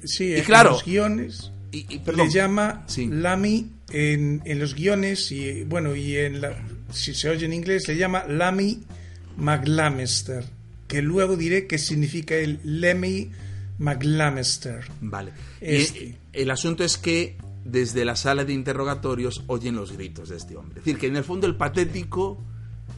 [0.04, 3.08] sí, y claro, los guiones Y, le llama Sí.
[3.08, 6.56] Lamy en, en los guiones y bueno, y en la,
[6.92, 8.84] si se oye en inglés le llama Lamy
[9.40, 10.46] McLamester,
[10.88, 13.32] que luego diré qué significa el Lemmy
[13.78, 14.86] McLamester.
[15.02, 15.32] Vale.
[15.62, 16.18] Este.
[16.34, 20.80] el asunto es que desde la sala de interrogatorios oyen los gritos de este hombre.
[20.80, 22.38] Es decir, que en el fondo el patético,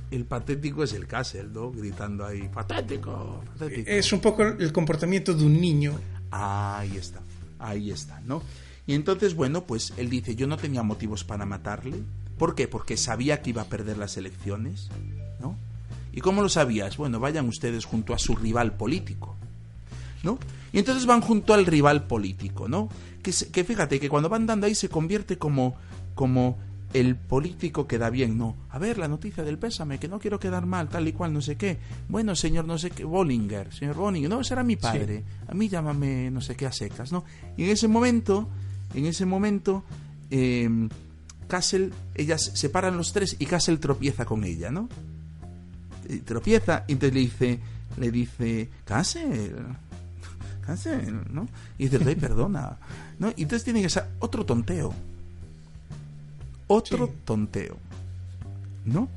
[0.09, 1.71] el patético es el Castle, ¿no?
[1.71, 3.89] Gritando ahí, patético, patético.
[3.89, 5.99] Es un poco el comportamiento de un niño.
[6.31, 7.21] Ahí está,
[7.59, 8.41] ahí está, ¿no?
[8.87, 11.97] Y entonces, bueno, pues él dice, yo no tenía motivos para matarle.
[12.37, 12.67] ¿Por qué?
[12.67, 14.89] Porque sabía que iba a perder las elecciones.
[16.13, 16.97] ¿Y cómo lo sabías?
[16.97, 19.35] Bueno, vayan ustedes junto a su rival político,
[20.23, 20.37] ¿no?
[20.73, 22.89] Y entonces van junto al rival político, ¿no?
[23.23, 25.75] Que, se- que fíjate que cuando van dando ahí se convierte como,
[26.15, 26.57] como
[26.93, 28.55] el político que da bien, ¿no?
[28.69, 31.41] A ver, la noticia del pésame, que no quiero quedar mal, tal y cual, no
[31.41, 31.77] sé qué.
[32.09, 35.23] Bueno, señor, no sé qué, Bollinger, señor Bollinger, no, será mi padre.
[35.47, 37.23] A mí llámame, no sé qué, a secas, ¿no?
[37.55, 38.49] Y en ese momento,
[38.93, 39.83] en ese momento,
[40.29, 40.69] eh,
[41.47, 44.89] Castle, ellas se paran los tres y Castle tropieza con ella, ¿no?
[46.09, 47.59] Y tropieza y entonces le dice,
[47.97, 48.69] le dice,
[51.31, 51.47] ¿no?
[51.77, 52.77] Y dice, rey, perdona,
[53.19, 53.29] ¿no?
[53.35, 54.93] Y entonces tiene que ser otro tonteo.
[56.67, 57.13] Otro Sí.
[57.25, 57.77] tonteo,
[58.85, 59.09] ¿no?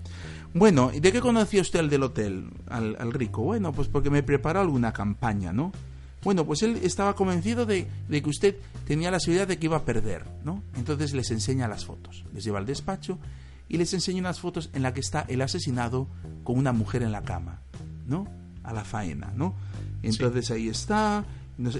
[0.55, 3.43] Bueno, ¿y de qué conocía usted al del hotel, al, al rico?
[3.43, 5.73] Bueno, pues porque me preparó alguna campaña, ¿no?
[6.23, 9.77] Bueno, pues él estaba convencido de, de que usted tenía la seguridad de que iba
[9.77, 10.63] a perder, ¿no?
[10.77, 13.19] Entonces les enseña las fotos, les lleva al despacho
[13.69, 16.09] y les enseña unas fotos en la que está el asesinado
[16.43, 17.61] con una mujer en la cama,
[18.07, 18.27] ¿no?
[18.63, 19.55] A la faena, ¿no?
[20.03, 21.25] Entonces ahí está.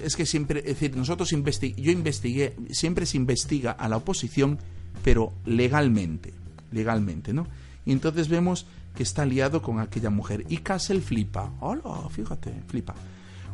[0.03, 4.57] Es que siempre, es decir, nosotros investi yo investigué, siempre se investiga a la oposición,
[5.03, 6.33] pero legalmente,
[6.71, 7.47] legalmente, ¿no?
[7.85, 11.51] Y entonces vemos que está liado con aquella mujer y Castle flipa.
[11.59, 12.95] Hola, fíjate, flipa.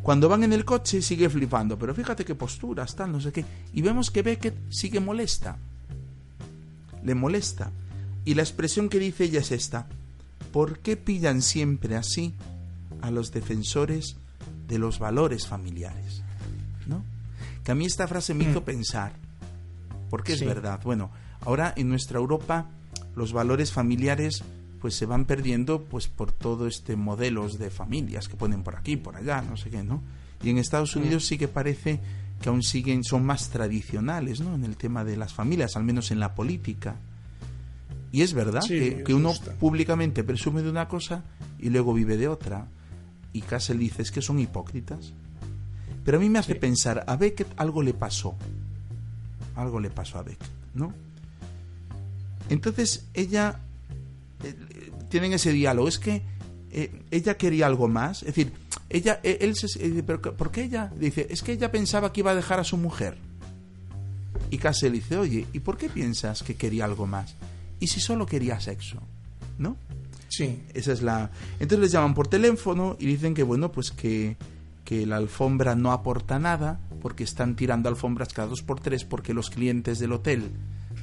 [0.01, 3.45] Cuando van en el coche sigue flipando, pero fíjate qué posturas, tal, no sé qué.
[3.73, 5.57] Y vemos que Beckett sigue molesta.
[7.03, 7.71] Le molesta.
[8.25, 9.87] Y la expresión que dice ella es esta.
[10.51, 12.35] ¿Por qué pillan siempre así
[13.01, 14.17] a los defensores
[14.67, 16.21] de los valores familiares?
[16.87, 17.03] ¿No?
[17.63, 19.13] Que a mí esta frase me hizo pensar.
[20.09, 20.81] Porque es verdad.
[20.83, 22.69] Bueno, ahora en nuestra Europa
[23.15, 24.43] los valores familiares
[24.81, 28.97] pues se van perdiendo pues por todo este modelos de familias que ponen por aquí,
[28.97, 30.01] por allá, no sé qué, ¿no?
[30.43, 31.99] Y en Estados Unidos sí que parece
[32.41, 34.55] que aún siguen, son más tradicionales, ¿no?
[34.55, 36.95] En el tema de las familias, al menos en la política.
[38.11, 41.23] Y es verdad Sí, que, uno públicamente presume de una cosa
[41.59, 42.67] y luego vive de otra.
[43.33, 45.13] Y Castle dice, es que son hipócritas.
[46.03, 46.59] Pero a mí me hace Sí.
[46.59, 48.35] pensar, a Beckett algo le pasó.
[49.55, 50.93] Algo le pasó a Beckett, ¿no?
[52.49, 53.59] Entonces ella
[54.43, 54.55] eh,
[55.09, 55.87] tienen ese diálogo.
[55.87, 56.21] Es que
[56.71, 58.23] eh, ella quería algo más.
[58.23, 58.51] Es decir,
[58.89, 59.67] ella, eh, él se,
[60.03, 60.91] pero ¿por qué ella?
[60.99, 63.17] Dice, es que ella pensaba que iba a dejar a su mujer.
[64.49, 67.35] Y Castle dice, oye, ¿y por qué piensas que quería algo más?
[67.81, 69.01] ¿Y si solo quería sexo?
[69.57, 69.75] ¿No?
[70.29, 70.63] Sí.
[70.73, 71.29] Esa es la.
[71.59, 74.37] Entonces les llaman por teléfono y dicen que bueno, pues que,
[74.85, 79.33] que la alfombra no aporta nada porque están tirando alfombras cada dos por tres porque
[79.33, 80.51] los clientes del hotel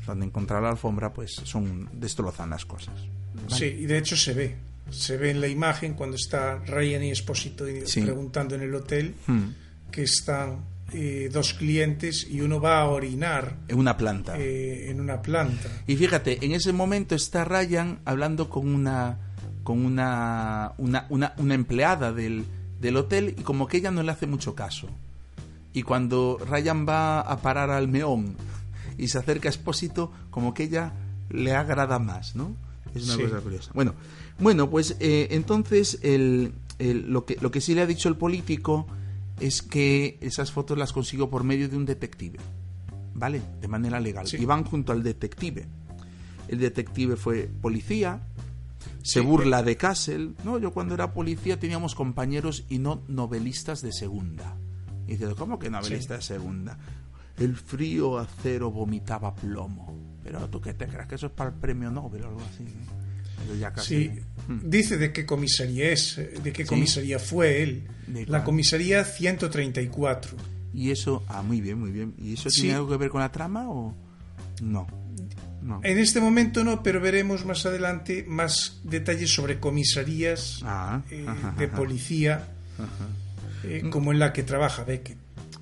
[0.06, 2.94] donde encontrar la alfombra pues son destrozan las cosas.
[3.48, 4.56] Sí, y de hecho se ve.
[4.90, 9.90] Se ve en la imagen cuando está Ryan y Esposito preguntando en el hotel hmm.
[9.90, 14.38] que están eh, dos clientes y uno va a orinar en una planta.
[14.38, 15.68] Eh, en una planta.
[15.86, 19.18] Y fíjate, en ese momento está Ryan hablando con una
[19.64, 22.46] con una, una, una, una empleada del,
[22.80, 24.88] del hotel y como que ella no le hace mucho caso.
[25.74, 28.34] Y cuando Ryan va a parar al meón
[28.96, 30.94] y se acerca a Espósito, como que ella
[31.28, 32.56] le agrada más, ¿no?
[32.94, 33.70] Es una cosa curiosa.
[33.74, 33.94] Bueno,
[34.38, 38.86] bueno pues eh, entonces el, lo, que, lo que sí le ha dicho el político
[39.40, 42.38] es que esas fotos las consiguió por medio de un detective,
[43.14, 43.42] ¿vale?
[43.60, 44.26] De manera legal.
[44.32, 45.66] Y van junto al detective.
[46.48, 48.22] El detective fue policía,
[49.02, 50.32] se burla de Castle.
[50.44, 54.56] No, yo cuando era policía teníamos compañeros y no novelistas de segunda.
[55.06, 56.78] Y dice, ¿cómo que novelista de segunda?
[57.38, 59.94] El frío acero vomitaba plomo.
[60.22, 62.64] Pero tú qué te crees que eso es para el premio Nobel o algo así.
[63.76, 64.10] Sí,
[64.48, 64.60] mm.
[64.68, 67.82] dice de qué comisaría es, de qué comisaría fue él.
[68.26, 70.36] La comisaría 134.
[70.74, 72.14] Y eso, ah, muy bien, muy bien.
[72.18, 73.94] ¿Y eso tiene algo que ver con la trama o
[74.62, 74.86] no?
[75.82, 81.26] En este momento no, pero veremos más adelante más detalles sobre comisarías ah, eh,
[81.58, 82.48] de policía,
[83.64, 85.18] eh, como en la que trabaja Beckett.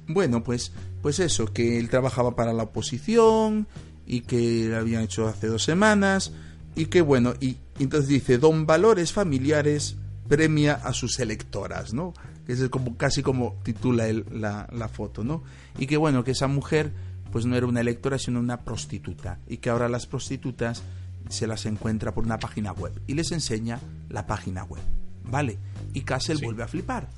[0.06, 3.66] Bueno, pues, pues eso, que él trabajaba para la oposición
[4.06, 6.32] y que lo habían hecho hace dos semanas
[6.76, 9.96] y que bueno, y, entonces dice, don Valores Familiares
[10.28, 12.14] premia a sus electoras, ¿no?
[12.46, 15.42] Que es como, casi como titula él la, la foto, ¿no?
[15.78, 16.92] Y que bueno, que esa mujer
[17.32, 20.82] pues no era una electora, sino una prostituta, y que ahora las prostitutas
[21.28, 24.82] se las encuentra por una página web y les enseña la página web,
[25.24, 25.58] ¿vale?
[25.92, 27.08] Y Castle vuelve a flipar.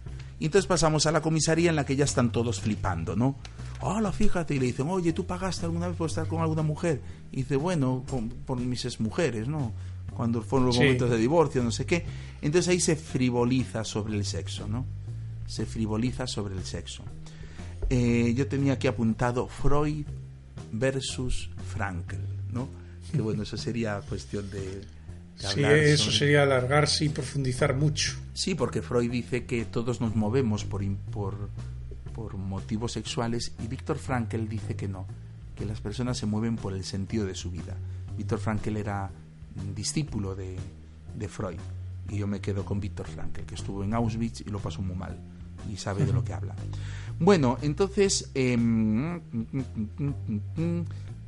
[0.41, 3.37] Y entonces pasamos a la comisaría en la que ya están todos flipando, ¿no?
[3.81, 7.01] Hola, fíjate, y le dicen, oye, ¿tú pagaste alguna vez por estar con alguna mujer?
[7.33, 8.05] Y dice, bueno,
[8.47, 9.73] por mis exmujeres, ¿no?
[10.15, 12.05] Cuando fueron los momentos de divorcio, no sé qué.
[12.43, 14.85] Entonces ahí se frivoliza sobre el sexo, ¿no?
[15.47, 17.05] Se frivoliza sobre el sexo.
[17.91, 20.07] Eh, yo tenía aquí apuntado Freud
[20.73, 22.21] versus Frankel,
[22.53, 22.69] ¿no?
[23.13, 24.83] Que bueno, eso sería cuestión de...
[25.39, 28.17] sí, eso sería alargarse y profundizar mucho.
[28.35, 31.51] Sí, porque Freud dice que todos nos movemos por, por,
[32.15, 35.07] por motivos sexuales y Víctor Frankel dice que no,
[35.57, 37.77] que las personas se mueven por el sentido de su vida.
[38.17, 39.11] Víctor Frankel era
[39.75, 40.57] discípulo de,
[41.17, 41.59] de Freud
[42.11, 44.97] y yo me quedo con Víctor Frankel, que estuvo en Auschwitz y lo pasó muy
[44.97, 45.17] mal
[45.71, 46.55] y sabe de lo que habla.
[47.19, 49.21] Bueno, entonces, em,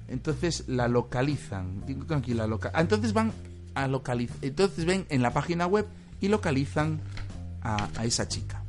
[0.09, 1.85] entonces la localizan.
[2.73, 3.33] Ah, entonces van
[3.85, 4.37] a localizar.
[4.43, 5.87] Entonces ven en la página web
[6.21, 7.01] y localizan
[7.62, 8.62] a, esa chica.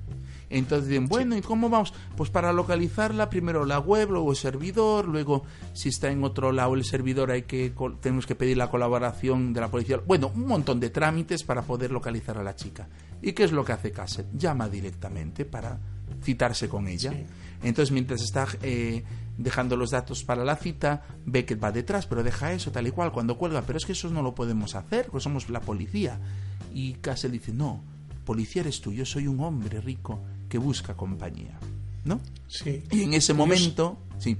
[0.50, 1.93] Entonces dicen, bueno, ¿y cómo vamos?
[2.17, 5.43] Pues para localizarla, primero la web, luego el servidor, luego
[5.74, 9.62] si está en otro lado el servidor hay que tenemos que pedir la colaboración de
[9.62, 10.02] la policía.
[10.06, 12.89] Bueno, un montón de trámites para poder localizar a la chica.
[13.21, 14.26] ¿Y qué es lo que hace Castle?
[14.34, 15.80] Llama directamente para
[16.21, 17.13] citarse con ella.
[17.63, 19.04] Entonces, mientras está eh,
[19.38, 22.91] dejando los datos para la cita, ve que va detrás, pero deja eso tal y
[22.91, 23.62] cual cuando cuelga.
[23.63, 26.20] Pero es que eso no lo podemos hacer, pues somos la policía.
[26.74, 27.84] Y Castle dice, no,
[28.26, 31.58] policía eres tú, yo soy un hombre rico que busca compañía.
[32.04, 32.20] ¿No?
[32.48, 32.84] Sí.
[32.91, 34.38] Y en ese momento, sí.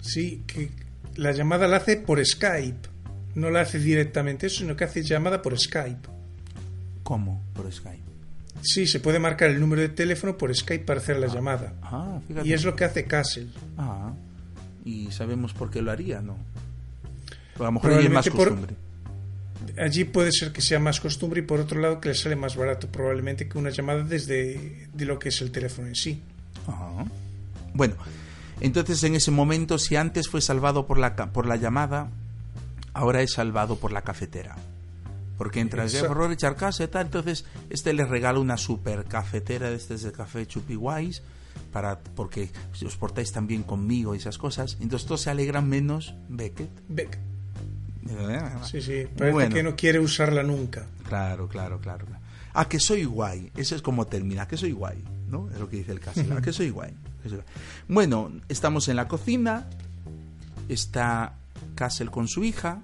[0.00, 0.70] Sí, que
[1.16, 2.88] la llamada la hace por Skype.
[3.34, 6.08] No la hace directamente eso, sino que hace llamada por Skype.
[7.02, 7.42] ¿Cómo?
[7.52, 8.05] Por Skype.
[8.62, 11.72] Sí, se puede marcar el número de teléfono por Skype para hacer la ah, llamada.
[11.82, 13.48] Ah, y es lo que hace Castle.
[13.78, 14.12] Ah,
[14.84, 16.36] y sabemos por qué lo haría, ¿no?
[17.58, 18.74] a lo mejor allí es más costumbre.
[19.78, 22.54] allí puede ser que sea más costumbre y por otro lado que le sale más
[22.54, 26.20] barato probablemente que una llamada desde de lo que es el teléfono en sí.
[26.68, 27.04] Ah.
[27.72, 27.96] Bueno,
[28.60, 32.10] entonces en ese momento si antes fue salvado por la, por la llamada,
[32.92, 34.56] ahora es salvado por la cafetera.
[35.36, 39.68] Porque entra el horror echar casa y tal, entonces este le regala una super cafetera
[39.70, 41.22] de este de café Chupiguays
[41.72, 46.14] para porque si os portáis también conmigo y esas cosas, entonces todos se alegran menos
[46.28, 46.70] Beckett.
[46.88, 47.20] Beckett.
[48.64, 50.86] Sí, sí, parece que no quiere usarla nunca.
[51.08, 52.06] Claro, claro, claro.
[52.54, 53.50] Ah, que soy guay.
[53.56, 55.50] Eso es como termina, que soy guay, ¿no?
[55.50, 56.22] Es lo que dice el caso.
[56.30, 56.94] Ah, que soy guay.
[57.88, 59.68] Bueno, estamos en la cocina.
[60.68, 61.34] Está
[61.74, 62.80] Castle con su hija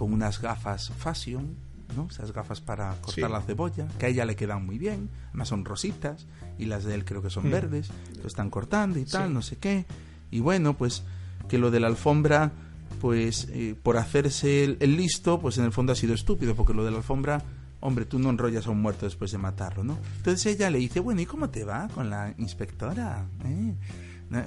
[0.00, 1.56] con unas gafas fashion,
[1.94, 2.08] ¿no?
[2.10, 5.66] Esas gafas para cortar la cebolla, que a ella le quedan muy bien, además son
[5.66, 6.26] rositas,
[6.56, 7.50] y las de él creo que son mm.
[7.50, 9.84] verdes, lo están cortando y tal, no sé qué.
[10.30, 11.02] Y bueno, pues
[11.50, 12.50] que lo de la alfombra,
[12.98, 16.82] pues eh, por hacerse el, listo, pues en el fondo ha sido estúpido, porque lo
[16.82, 17.42] de la alfombra,
[17.80, 19.98] hombre, tú no enrollas a un muerto después de matarlo, ¿no?
[20.16, 23.26] Entonces ella le dice, bueno, ¿y cómo te va con la inspectora?
[23.44, 23.74] ¿Eh?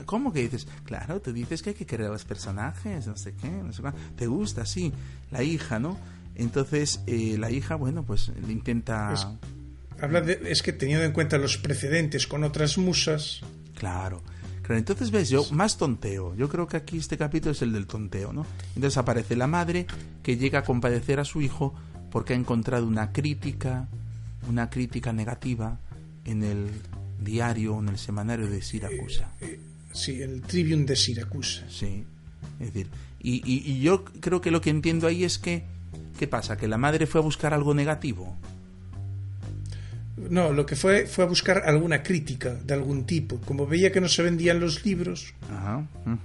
[0.06, 0.68] ¿Cómo que dices?
[0.86, 3.82] Claro, te dices que hay que querer a los personajes, no sé qué, no sé
[3.82, 3.90] qué.
[4.16, 4.94] Te gusta, sí.
[5.32, 5.98] La hija, ¿no?
[6.36, 9.14] Entonces, eh, la hija, bueno, pues intenta...
[9.14, 9.28] Es,
[10.02, 13.42] habla de, es que teniendo en cuenta los precedentes con otras musas...
[13.76, 14.24] Claro.
[14.62, 16.36] Claro, entonces ves, yo más tonteo.
[16.36, 18.46] Yo creo que aquí este capítulo es el del tonteo, ¿no?
[18.76, 19.86] Entonces aparece la madre
[20.24, 21.76] que llega a compadecer a su hijo
[22.10, 23.90] porque ha encontrado una crítica,
[24.48, 25.80] una crítica negativa
[26.24, 26.70] en el
[27.20, 29.32] diario, en el semanario de Siracusa.
[29.42, 29.60] Eh, eh,
[29.94, 31.64] sí, el Tribune de Siracusa.
[31.70, 32.04] Sí,
[32.60, 32.88] es decir,
[33.20, 35.64] y, y, yo creo que lo que entiendo ahí es que,
[36.20, 36.58] ¿qué pasa?
[36.58, 38.38] ¿Que la madre fue a buscar algo negativo?
[40.30, 43.40] No, lo que fue fue a buscar alguna crítica de algún tipo.
[43.40, 45.34] Como veía que no se vendían los libros,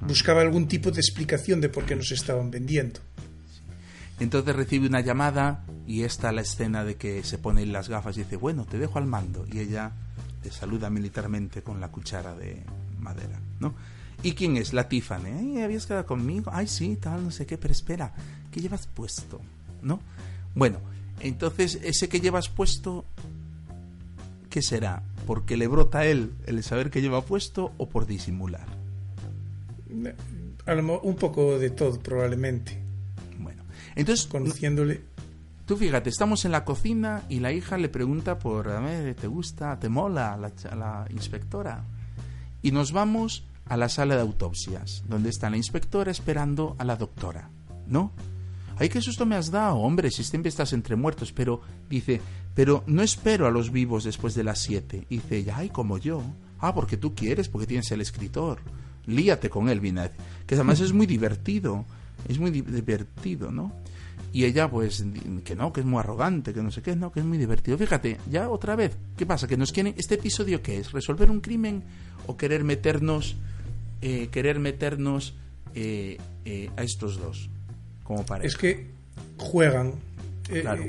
[0.01, 3.01] buscaba algún tipo de explicación de por qué no se estaban vendiendo.
[4.21, 8.25] Entonces recibe una llamada y está la escena de que se pone las gafas y
[8.25, 9.47] dice, bueno, te dejo al mando.
[9.51, 9.93] Y ella
[10.49, 12.63] le saluda militarmente con la cuchara de
[12.99, 13.75] madera, ¿no?
[14.23, 14.73] ¿Y quién es?
[14.73, 15.61] La Tiffany.
[15.63, 16.51] ¿habías quedado conmigo?
[16.55, 18.15] Ay, sí, tal, no sé qué, pero espera,
[18.51, 19.43] ¿qué llevas puesto?
[19.83, 20.01] ¿No?
[20.55, 20.79] Bueno,
[21.21, 23.05] entonces ese que llevas puesto,
[24.49, 25.03] ¿qué será?
[25.27, 28.67] ¿Porque le brota a él el saber que lleva puesto o por disimular?
[29.91, 32.79] Un poco de todo, probablemente.
[33.97, 35.03] Entonces, conociéndole.
[35.69, 39.27] Tú fíjate, estamos en la cocina y la hija le pregunta por, a ver, ¿te
[39.27, 39.79] gusta?
[39.79, 41.85] ¿Te mola la, la inspectora?
[42.63, 46.97] Y nos vamos a la sala de autopsias, donde está la inspectora esperando a la
[46.97, 47.51] doctora,
[47.87, 48.13] ¿no?
[48.79, 51.61] Ay, qué susto me has dado, hombre, si siempre estás entre muertos, pero
[51.91, 52.23] dice,
[52.55, 55.07] pero no espero a los vivos después de las siete.
[55.11, 56.23] dice ella, ay, como yo.
[56.61, 58.61] Ah, porque tú quieres, porque tienes el escritor.
[59.05, 60.13] Líate con él, Vined.
[60.47, 61.85] Que además es muy divertido.
[62.27, 63.71] Es muy divertido, ¿no?
[64.33, 65.05] Y ella, pues,
[65.45, 67.79] que no, que es muy arrogante, que no sé qué, no, que es muy divertido.
[67.79, 69.47] Fíjate, ya otra vez, ¿qué pasa?
[69.47, 70.93] Que nos quieren, ¿este episodio qué es?
[70.93, 71.83] ¿Resolver un crimen
[72.27, 73.37] o querer meternos,
[74.03, 75.35] eh, querer meternos
[75.75, 77.49] eh, eh, a estos dos?
[78.03, 78.49] Como parece.
[78.49, 78.87] Es que
[79.39, 79.95] juegan,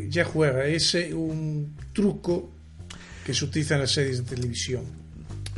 [0.10, 2.50] ya juega, es un truco
[3.26, 4.84] que se utiliza en las series de televisión.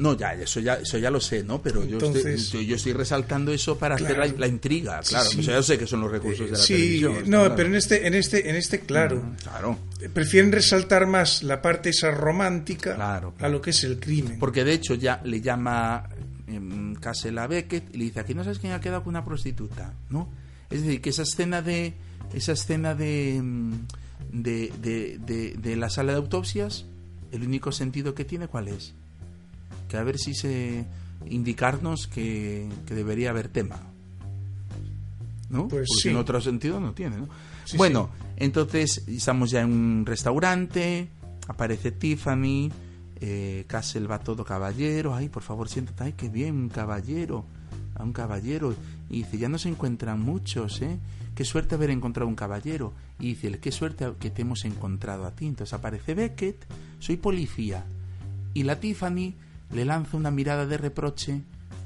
[0.01, 1.61] No, ya, eso ya, eso ya lo sé, ¿no?
[1.61, 5.29] Pero yo, estoy, yo estoy resaltando eso para hacer la, intriga, claro.
[5.29, 7.29] O sea, yo sé que son los recursos de la sí, televisión.
[7.29, 9.21] No, pero en este, en este, en este, claro.
[9.43, 9.77] claro.
[10.11, 12.95] Prefieren resaltar más la parte esa romántica
[13.37, 14.39] a lo que es el crimen.
[14.39, 16.09] Porque de hecho ya le llama
[16.47, 19.93] eh, a Beckett y le dice, aquí no sabes quién ha quedado con una prostituta,
[20.09, 20.33] ¿no?
[20.71, 21.93] Es decir, que esa escena de
[22.33, 23.85] esa escena de, em,
[24.31, 26.87] de, de, de la sala de autopsias,
[27.31, 28.95] el único sentido que tiene, ¿cuál es?
[29.91, 30.85] Que a ver si se
[31.27, 33.77] indicarnos que, debería haber tema.
[35.49, 35.67] ¿No?
[35.67, 37.27] Pues Porque en otro sentido no tiene, ¿no?
[37.75, 41.09] bueno, entonces estamos ya en un restaurante,
[41.45, 42.71] aparece Tiffany,
[43.19, 47.43] eh, Castle va todo caballero, ay, por favor, siéntate, ay, qué bien, un caballero,
[47.95, 48.73] a un caballero.
[49.09, 50.99] Y dice, ya no se encuentran muchos, ¿eh?
[51.35, 52.93] Qué suerte haber encontrado un caballero.
[53.19, 55.47] Y dice, qué suerte que te hemos encontrado a ti.
[55.47, 56.65] Entonces aparece Beckett,
[56.99, 57.83] soy policía.
[58.53, 59.35] Y la Tiffany
[59.73, 61.41] le lanza una mirada de reproche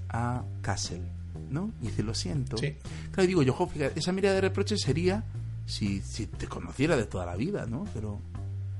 [0.10, 1.02] a Castle,
[1.50, 1.72] ¿no?
[1.82, 2.58] Y dice, lo siento.
[2.58, 2.76] Sí.
[3.12, 5.24] Claro, digo yo, esa mirada de reproche sería
[5.66, 7.86] si, si te conociera de toda la vida, ¿no?
[7.94, 8.20] Pero,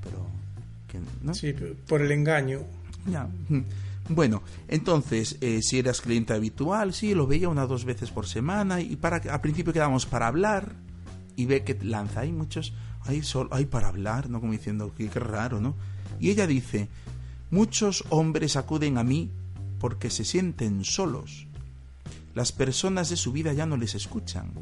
[0.02, 0.26] pero,
[1.22, 1.34] ¿no?
[1.34, 1.54] Sí,
[1.86, 2.60] por el engaño.
[3.10, 3.28] Ya.
[4.08, 8.26] Bueno, entonces, eh, si eras cliente habitual, sí, lo veía una o dos veces por
[8.26, 10.72] semana y para al principio quedamos para hablar
[11.34, 14.40] y ve que lanza, hay muchos, hay, solo, hay para hablar, ¿no?
[14.40, 15.74] Como diciendo, qué, qué raro, ¿no?
[16.20, 16.88] Y ella dice,
[17.50, 19.30] Muchos hombres acuden a mí
[19.78, 21.46] porque se sienten solos.
[22.34, 24.52] Las personas de su vida ya no les escuchan.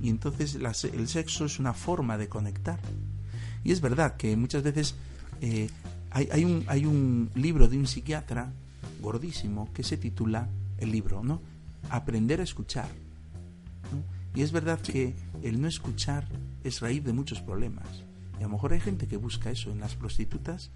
[0.00, 2.80] Y entonces el sexo es una forma de conectar.
[3.62, 4.94] Y es verdad que muchas veces
[5.40, 5.68] eh,
[6.10, 8.52] hay, un, hay un libro de un psiquiatra
[9.00, 10.48] gordísimo que se titula
[10.78, 11.42] el libro, ¿no?
[11.90, 12.88] Aprender a escuchar.
[14.34, 16.26] Y es verdad que el no escuchar
[16.64, 17.86] es raíz de muchos problemas.
[18.34, 20.70] Y a lo mejor hay gente que busca eso en las prostitutas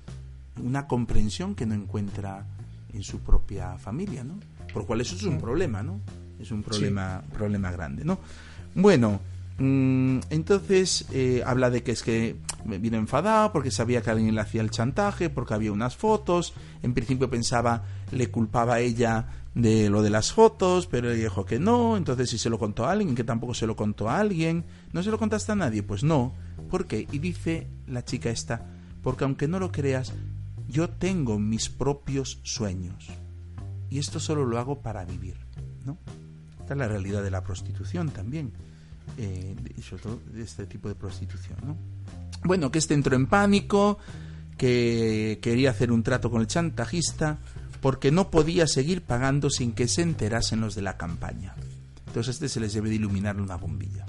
[0.62, 2.46] una comprensión que no encuentra
[2.92, 4.34] en su propia familia, ¿no?
[4.72, 6.00] Por lo cual eso es un problema, ¿no?
[6.38, 8.18] Es un problema, problema grande, ¿no?
[8.74, 9.20] Bueno,
[9.59, 14.40] mm, entonces eh, habla de que es que vino enfadado porque sabía que alguien le
[14.40, 16.54] hacía el chantaje, porque había unas fotos.
[16.82, 21.44] En principio pensaba, le culpaba a ella de lo de las fotos, pero él dijo
[21.44, 21.96] que no.
[21.96, 25.02] Entonces, si se lo contó a alguien, que tampoco se lo contó a alguien, ¿no
[25.02, 25.82] se lo contaste a nadie?
[25.82, 26.34] Pues no.
[26.70, 27.06] ¿Por qué?
[27.11, 28.66] Y dice la chica esta,
[29.02, 30.12] porque aunque no lo creas,
[30.69, 33.09] yo tengo mis propios sueños
[33.91, 35.37] y esto solo lo hago para vivir,
[35.85, 35.99] ¿no?
[36.61, 38.53] Esta es la realidad de la prostitución también,
[39.16, 41.77] eh, sobre todo de este tipo de prostitución, ¿no?
[42.45, 43.99] Bueno, que este entró en pánico,
[44.57, 47.39] que quería hacer un trato con el chantajista,
[47.81, 51.55] porque no podía seguir pagando sin que se enterasen los de la campaña.
[52.07, 54.05] Entonces a este se les debe de iluminar una bombilla.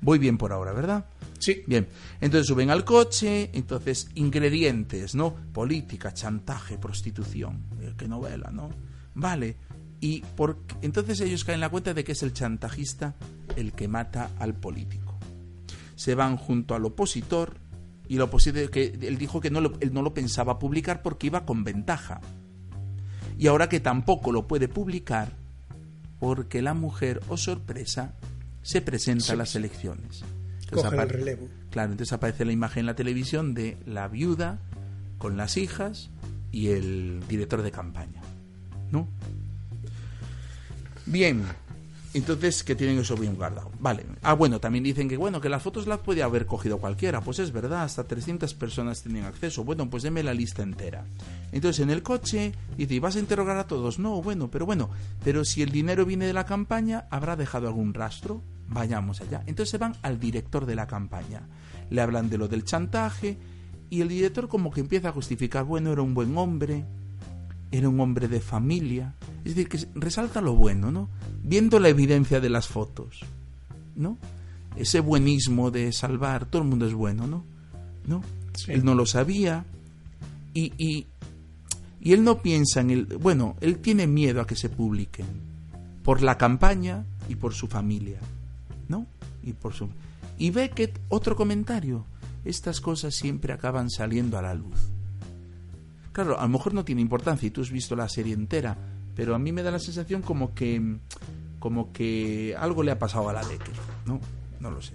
[0.00, 1.06] Voy bien por ahora, ¿verdad?
[1.42, 1.64] Sí.
[1.66, 1.88] Bien,
[2.20, 5.34] entonces suben al coche, entonces ingredientes, ¿no?
[5.52, 7.64] Política, chantaje, prostitución.
[7.80, 8.70] Eh, qué novela, ¿no?
[9.14, 9.56] Vale.
[9.98, 10.60] Y por...
[10.82, 13.16] entonces ellos caen en la cuenta de que es el chantajista
[13.56, 15.18] el que mata al político.
[15.96, 17.56] Se van junto al opositor
[18.06, 21.26] y el opositor que él dijo que no lo, él no lo pensaba publicar porque
[21.26, 22.20] iba con ventaja.
[23.36, 25.32] Y ahora que tampoco lo puede publicar
[26.20, 28.14] porque la mujer, oh sorpresa,
[28.62, 30.22] se presenta a las elecciones.
[30.72, 31.48] Coge el relevo.
[31.70, 34.58] Claro, entonces aparece la imagen en la televisión de la viuda
[35.18, 36.10] con las hijas
[36.50, 38.22] y el director de campaña.
[38.90, 39.08] ¿No?
[41.06, 41.44] Bien.
[42.14, 43.70] Entonces, que tienen eso bien guardado.
[43.80, 44.04] Vale.
[44.22, 47.22] Ah, bueno, también dicen que, bueno, que las fotos las puede haber cogido cualquiera.
[47.22, 49.64] Pues es verdad, hasta 300 personas tienen acceso.
[49.64, 51.06] Bueno, pues deme la lista entera.
[51.52, 53.98] Entonces, en el coche, dice, ¿y vas a interrogar a todos?
[53.98, 54.90] No, bueno, pero bueno,
[55.24, 58.42] pero si el dinero viene de la campaña, ¿habrá dejado algún rastro?
[58.72, 59.42] Vayamos allá.
[59.46, 61.42] Entonces se van al director de la campaña.
[61.90, 63.38] Le hablan de lo del chantaje
[63.90, 66.86] y el director como que empieza a justificar, bueno, era un buen hombre,
[67.70, 69.14] era un hombre de familia.
[69.44, 71.10] Es decir, que resalta lo bueno, ¿no?
[71.42, 73.20] Viendo la evidencia de las fotos,
[73.94, 74.16] ¿no?
[74.76, 77.44] Ese buenismo de salvar, todo el mundo es bueno, ¿no?
[78.06, 78.22] ¿No?
[78.54, 78.72] Sí.
[78.72, 79.64] Él no lo sabía
[80.54, 81.06] y, y,
[82.00, 83.04] y él no piensa en el...
[83.04, 85.26] Bueno, él tiene miedo a que se publiquen
[86.02, 88.18] por la campaña y por su familia.
[89.42, 89.88] Y por su...
[90.38, 92.06] Y Beckett, otro comentario,
[92.44, 94.76] estas cosas siempre acaban saliendo a la luz.
[96.12, 98.76] Claro, a lo mejor no tiene importancia y tú has visto la serie entera,
[99.14, 100.98] pero a mí me da la sensación como que
[101.58, 103.74] como que algo le ha pasado a la Becker,
[104.04, 104.20] ¿no?
[104.58, 104.94] No lo sé.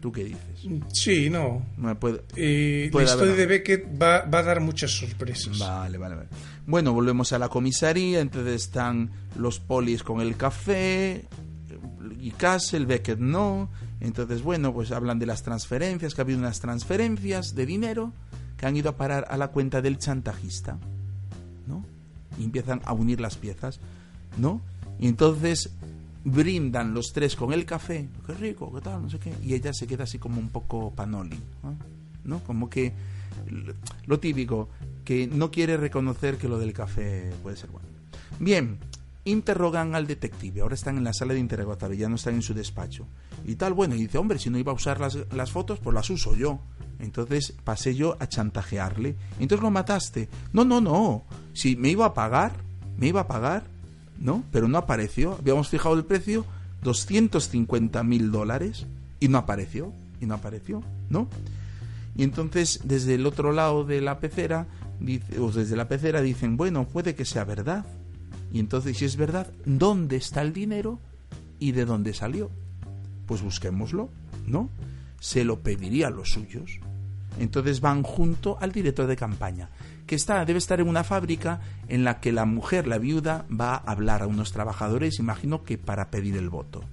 [0.00, 0.66] ¿Tú qué dices?
[0.92, 1.64] Sí, no.
[1.78, 2.22] No me puede...
[2.36, 5.58] Eh, la historia haber- de Beckett va, va a dar muchas sorpresas.
[5.58, 6.28] Vale, vale, vale.
[6.66, 11.24] Bueno, volvemos a la comisaría, entonces están los polis con el café
[12.20, 13.68] y Castle, Beckett no.
[14.00, 18.12] Entonces, bueno, pues hablan de las transferencias, que ha habido unas transferencias de dinero
[18.56, 20.78] que han ido a parar a la cuenta del chantajista,
[21.66, 21.84] ¿no?
[22.38, 23.80] Y empiezan a unir las piezas,
[24.36, 24.60] ¿no?
[24.98, 25.70] Y entonces
[26.24, 29.72] brindan los tres con el café, qué rico, qué tal, no sé qué, y ella
[29.72, 31.76] se queda así como un poco panoli, ¿no?
[32.24, 32.44] ¿no?
[32.44, 32.92] Como que
[34.06, 34.68] lo típico,
[35.04, 37.88] que no quiere reconocer que lo del café puede ser bueno.
[38.38, 38.78] Bien,
[39.24, 42.54] interrogan al detective, ahora están en la sala de interrogatorio, ya no están en su
[42.54, 43.06] despacho.
[43.44, 45.94] Y tal, bueno, y dice, hombre, si no iba a usar las, las fotos, pues
[45.94, 46.60] las uso yo.
[46.98, 49.16] Entonces pasé yo a chantajearle.
[49.40, 50.28] Entonces lo mataste.
[50.52, 51.24] No, no, no.
[51.52, 52.52] Si me iba a pagar,
[52.96, 53.64] me iba a pagar,
[54.18, 54.44] ¿no?
[54.52, 55.32] Pero no apareció.
[55.32, 56.44] Habíamos fijado el precio,
[56.82, 58.86] 250 mil dólares,
[59.18, 59.92] y no apareció.
[60.20, 61.28] Y no apareció, ¿no?
[62.14, 64.66] Y entonces desde el otro lado de la pecera,
[65.00, 67.84] dice, o desde la pecera dicen, bueno, puede que sea verdad.
[68.52, 70.98] Y entonces, si es verdad, ¿dónde está el dinero
[71.58, 72.50] y de dónde salió?
[73.26, 74.10] Pues busquémoslo,
[74.46, 74.68] ¿no?
[75.20, 76.78] Se lo pediría a los suyos.
[77.38, 79.70] Entonces van junto al director de campaña,
[80.06, 83.74] que está, debe estar en una fábrica en la que la mujer, la viuda, va
[83.74, 86.84] a hablar a unos trabajadores, imagino que para pedir el voto.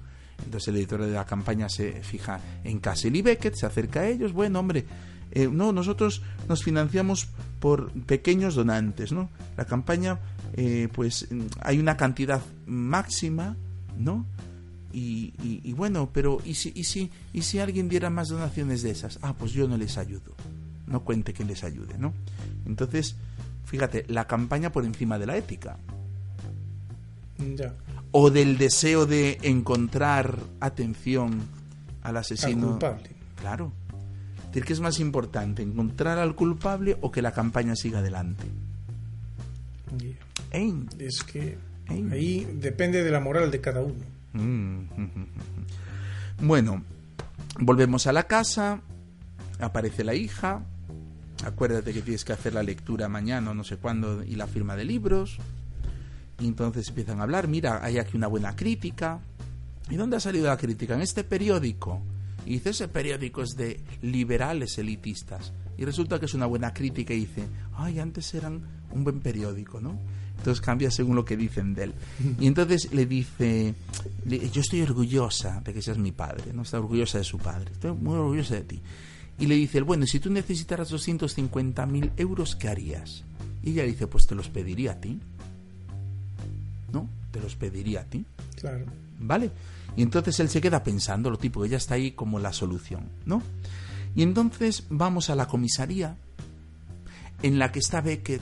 [0.45, 4.07] Entonces el editor de la campaña se fija en Castle y Beckett, se acerca a
[4.07, 4.85] ellos, bueno, hombre,
[5.31, 7.27] eh, no, nosotros nos financiamos
[7.59, 9.29] por pequeños donantes, ¿no?
[9.57, 10.17] La campaña,
[10.61, 13.55] eh, pues mm, hay una cantidad máxima,
[13.97, 14.25] ¿no?
[14.91, 18.81] Y, y- y bueno, pero ¿y si, y, si, ¿y si alguien diera más donaciones
[18.81, 19.19] de esas?
[19.21, 20.35] Ah, pues yo no les ayudo.
[20.87, 22.13] No cuente que les ayude, ¿no?
[22.65, 23.15] Entonces,
[23.65, 25.77] fíjate, la campaña por encima de la ética
[27.55, 27.73] Ya.
[28.11, 31.41] o del deseo de encontrar atención
[32.01, 32.69] al Al asesino.
[32.71, 33.11] culpable.
[33.39, 33.71] Claro.
[34.39, 35.61] Es decir, ¿qué es más importante?
[35.61, 38.45] ¿Encontrar al culpable o que la campaña siga adelante?
[40.51, 40.73] ¡Ey!
[40.99, 42.07] Es que Ey.
[42.11, 44.03] ahí depende de la moral de cada uno.
[44.33, 44.83] Mm.
[46.41, 46.83] Bueno,
[47.59, 48.79] volvemos a la casa,
[49.59, 50.63] aparece la hija,
[51.43, 54.77] acuérdate que tienes que hacer la lectura mañana o no sé cuándo y la firma
[54.77, 55.37] de libros,
[56.39, 59.19] y entonces empiezan a hablar, mira, hay aquí una buena crítica,
[59.89, 60.95] ¿y dónde ha salido la crítica?
[60.95, 62.01] En este periódico,
[62.45, 67.13] y dice, ese periódico es de liberales elitistas, y resulta que es una buena crítica
[67.13, 68.61] y dice, ay, antes eran
[68.93, 69.97] un buen periódico, ¿no?
[70.37, 71.93] Entonces cambia según lo que dicen de él.
[72.39, 73.73] Y entonces le dice,
[74.25, 77.71] le- yo estoy orgullosa de que seas mi padre, no está orgullosa de su padre,
[77.73, 78.81] estoy muy orgullosa de ti.
[79.37, 83.23] Y le dice, bueno, si tú necesitaras 250 mil euros, ¿qué harías?
[83.63, 85.19] Y ella dice, pues te los pediría a ti.
[86.93, 87.07] ¿No?
[87.31, 88.25] Te los pediría a ti.
[88.59, 88.85] Claro.
[89.19, 89.51] ¿Vale?
[89.97, 93.41] Y entonces él se queda pensando, lo tipo, ella está ahí como la solución, ¿no?
[94.15, 96.15] Y entonces vamos a la comisaría
[97.43, 98.41] en la que está Beckett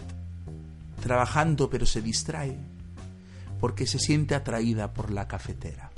[1.07, 2.57] trabajando pero se distrae
[3.59, 5.89] porque se siente atraída por la cafetera.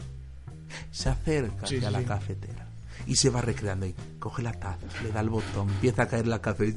[0.92, 2.66] Se acerca Sí, hacia sí, la cafetera
[3.08, 3.96] y se va recreando ahí.
[4.20, 6.74] Coge la taza, le da el botón, empieza a caer la café.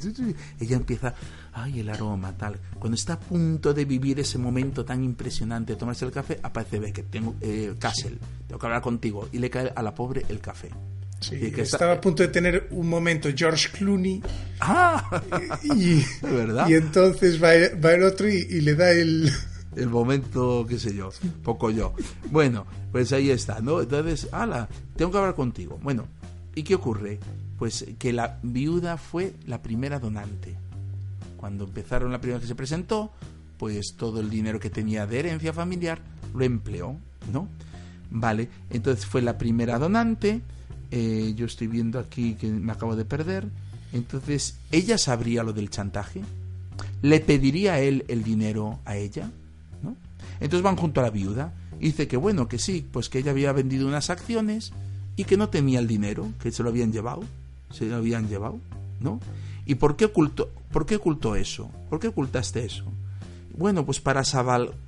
[0.58, 1.14] Ella empieza,
[1.52, 2.58] ay, el aroma, tal.
[2.78, 6.78] Cuando está a punto de vivir ese momento tan impresionante de tomarse el café, aparece
[6.78, 9.28] Beckett, tengo, eh, Castle, tengo que hablar contigo.
[9.32, 10.70] Y le cae a la pobre el café.
[11.22, 14.22] Sí, Y que está- estaba a punto de tener un momento George Clooney
[14.60, 15.22] ¡Ah!
[15.62, 16.68] y, ¿De verdad?
[16.68, 17.50] y entonces va,
[17.82, 19.30] va el otro y, y le da el...
[19.76, 21.10] el momento, qué sé yo,
[21.42, 21.94] poco yo.
[22.30, 23.80] Bueno, pues ahí está, ¿no?
[23.80, 25.78] Entonces, ala, tengo que hablar contigo.
[25.82, 26.06] Bueno,
[26.54, 27.18] ¿y qué ocurre?
[27.58, 30.56] Pues que la viuda fue la primera donante.
[31.38, 33.12] Cuando empezaron la primera vez que se presentó,
[33.56, 36.00] pues todo el dinero que tenía de herencia familiar
[36.34, 36.96] lo empleó,
[37.32, 37.48] ¿no?
[38.10, 40.42] Vale, entonces fue la primera donante.
[40.92, 43.48] Eh, yo estoy viendo aquí que me acabo de perder.
[43.92, 46.20] Entonces, ¿ella sabría lo del chantaje?
[47.02, 49.30] ¿Le pediría él el dinero a ella?
[49.82, 49.96] ¿no?
[50.40, 53.32] Entonces van junto a la viuda y dice que bueno, que sí, pues que ella
[53.32, 54.72] había vendido unas acciones
[55.16, 57.24] y que no tenía el dinero, que se lo habían llevado,
[57.70, 58.60] se lo habían llevado,
[59.00, 59.18] ¿no?
[59.66, 61.70] ¿Y por qué ocultó, por qué ocultó eso?
[61.90, 62.84] ¿Por qué ocultaste eso?
[63.56, 64.22] Bueno, pues para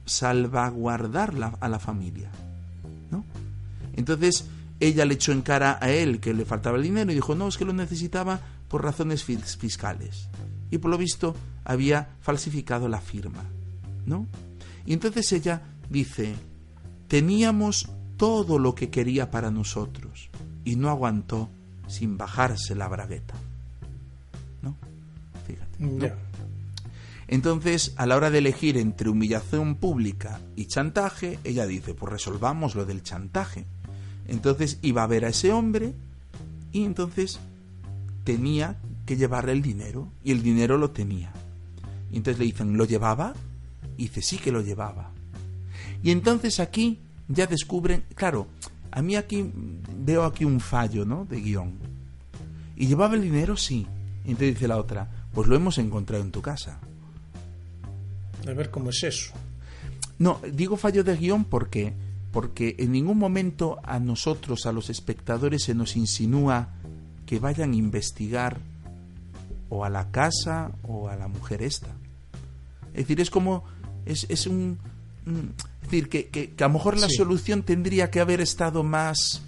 [0.07, 2.31] salvaguardar la- a la familia,
[3.11, 3.25] ¿no?
[3.97, 4.47] Entonces
[4.81, 7.49] ella le echó en cara a él que le faltaba el dinero y dijo, no,
[7.49, 10.29] es que lo necesitaba por razones fis- fiscales.
[10.71, 13.45] Y por lo visto había falsificado la firma,
[14.07, 14.27] ¿no?
[14.87, 16.35] Y entonces ella dice,
[17.09, 20.31] teníamos todo lo que quería para nosotros
[20.65, 21.49] y no aguantó
[21.87, 23.35] sin bajarse la bragueta.
[24.63, 24.77] ¿No?
[25.47, 26.13] Fíjate.
[27.27, 32.75] Entonces, a la hora de elegir entre humillación pública y chantaje, ella dice, pues resolvamos
[32.75, 33.67] lo del chantaje.
[34.29, 35.95] Entonces iba a ver a ese hombre
[36.73, 37.39] y entonces
[38.25, 41.33] tenía que llevarle el dinero y el dinero lo tenía.
[42.11, 43.35] Y entonces le dicen, ¿lo llevaba?
[43.97, 45.11] Y dice, sí que lo llevaba.
[46.03, 46.99] Y entonces aquí
[47.29, 48.47] ya descubren, claro,
[48.91, 49.51] a mí aquí
[49.99, 51.25] veo aquí un fallo, ¿no?
[51.25, 51.73] De guion.
[52.77, 53.57] ¿Y llevaba el dinero?
[53.57, 53.87] Sí.
[54.25, 56.79] Y entonces dice la otra, pues lo hemos encontrado en tu casa.
[58.47, 59.33] A ver cómo es eso.
[60.19, 61.93] No, digo fallo de guion porque
[62.35, 66.69] porque en ningún momento a nosotros, a los espectadores, se nos insinúa
[67.25, 68.59] que vayan a investigar
[69.71, 71.89] o a la casa o a la mujer esta.
[72.93, 73.65] Es decir, es como
[74.05, 74.79] es, es un
[75.27, 77.15] es decir que, que- que a lo mejor la Sí.
[77.17, 79.41] solución tendría que haber estado más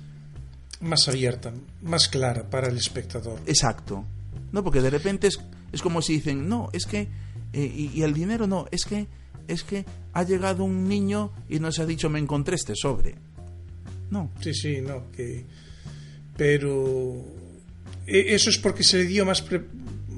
[0.81, 3.41] Más abierta, más clara para el espectador.
[3.47, 4.05] Exacto.
[4.53, 5.39] No, porque de repente es,
[5.73, 7.09] es como si dicen, no, es que,
[7.53, 9.07] eh, y, y el dinero no, es que,
[9.49, 13.15] es que ha llegado un niño y nos ha dicho, me encontré este sobre.
[14.11, 15.45] No, Sí, sí, no, que...
[16.37, 17.25] Pero
[18.07, 19.65] e- eso es porque se le dio más pre-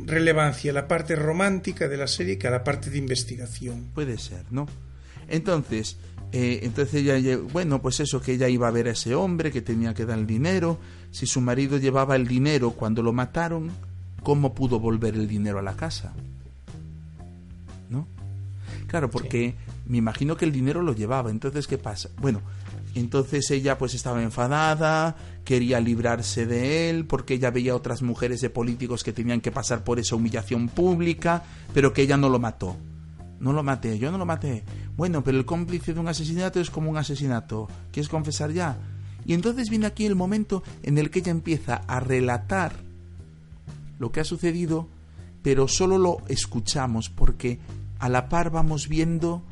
[0.05, 3.91] relevancia a la parte romántica de la serie que a la parte de investigación.
[3.95, 4.67] puede ser, ¿no?
[5.29, 5.97] Entonces,
[6.33, 9.63] eh, entonces ella, bueno, pues eso, que ella iba a ver a ese hombre, que
[9.63, 10.79] tenía que dar el dinero,
[11.11, 13.71] si su marido llevaba el dinero cuando lo mataron,
[14.23, 16.15] ¿cómo pudo volver el dinero a la casa?
[18.89, 19.55] Claro, porque
[19.87, 22.09] me imagino que el dinero lo llevaba, entonces ¿qué pasa?
[22.21, 22.41] Bueno,
[22.95, 25.15] entonces ella pues estaba enfadada,
[25.45, 29.85] quería librarse de él, porque ella veía otras mujeres de políticos que tenían que pasar
[29.85, 32.77] por esa humillación pública, pero que ella no lo mató.
[33.41, 34.65] No lo maté, yo no lo maté.
[34.97, 37.69] Bueno, pero el cómplice de un asesinato es como un asesinato.
[37.93, 38.79] ¿Quieres confesar ya?
[39.25, 42.73] Y entonces viene aquí el momento en el que ella empieza a relatar
[43.99, 44.89] lo que ha sucedido,
[45.43, 47.59] pero solo lo escuchamos porque
[47.99, 49.43] a la par vamos viendo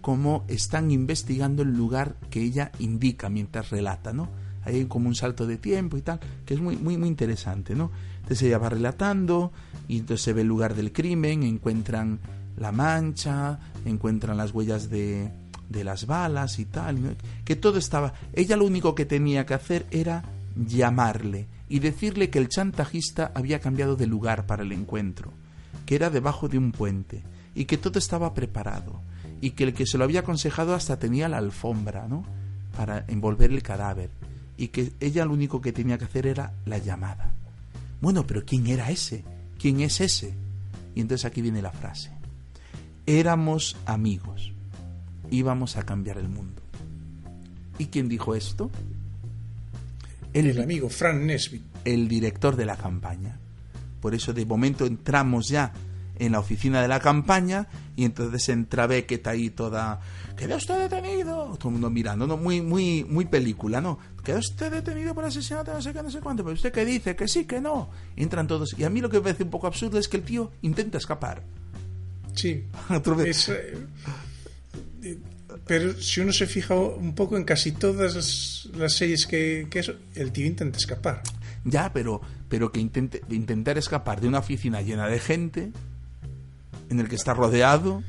[0.00, 4.28] cómo están investigando el lugar que ella indica mientras relata, ¿no?
[4.62, 7.90] Hay como un salto de tiempo y tal, que es muy, muy, muy interesante, ¿no?
[8.16, 9.52] Entonces ella va relatando
[9.88, 12.18] y entonces se ve el lugar del crimen, encuentran
[12.58, 15.30] la mancha, encuentran las huellas de,
[15.68, 18.12] de las balas y tal, que todo estaba...
[18.32, 20.24] Ella lo único que tenía que hacer era
[20.54, 25.32] llamarle y decirle que el chantajista había cambiado de lugar para el encuentro,
[25.86, 27.22] que era debajo de un puente
[27.54, 29.00] y que todo estaba preparado
[29.40, 32.24] y que el que se lo había aconsejado hasta tenía la alfombra, ¿no?
[32.76, 34.10] Para envolver el cadáver
[34.56, 37.32] y que ella lo único que tenía que hacer era la llamada.
[38.00, 39.24] Bueno, pero ¿quién era ese?
[39.58, 40.34] ¿Quién es ese?
[40.94, 42.10] Y entonces aquí viene la frase.
[43.06, 44.52] Éramos amigos.
[45.30, 46.62] Íbamos a cambiar el mundo.
[47.78, 48.70] ¿Y quién dijo esto?
[50.32, 51.62] El amigo Frank Nesbitt.
[51.84, 53.38] el director de la campaña.
[54.00, 55.72] Por eso de momento entramos ya
[56.18, 60.00] en la oficina de la campaña y entonces entra Beckett ahí toda
[60.36, 64.70] queda usted detenido todo el mundo mirando no muy muy muy película no queda usted
[64.70, 67.44] detenido por asesinato no sé qué no sé cuánto pero usted qué dice que sí
[67.44, 70.08] que no entran todos y a mí lo que me parece un poco absurdo es
[70.08, 71.42] que el tío intenta escapar.
[72.34, 72.64] Sí.
[73.24, 73.76] Es, eh,
[75.66, 79.78] pero si uno se fija un poco en casi todas las, las series que, que
[79.78, 81.22] eso, el tío intenta escapar.
[81.64, 85.72] Ya, pero, pero que intente, intentar escapar de una oficina llena de gente,
[86.90, 88.02] en el que está rodeado.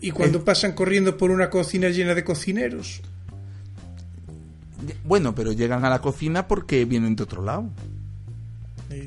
[0.00, 0.42] Y cuando Eh.
[0.44, 3.00] pasan corriendo por una cocina llena de cocineros.
[5.04, 7.68] Bueno, pero llegan a la cocina porque vienen de otro lado.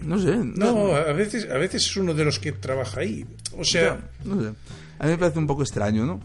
[0.04, 0.38] No sé.
[0.38, 3.26] No, a veces, a veces es uno de los que trabaja ahí.
[3.58, 4.50] O sea, Ya, no sé.
[5.00, 6.20] A mí me parece un poco extraño, ¿no?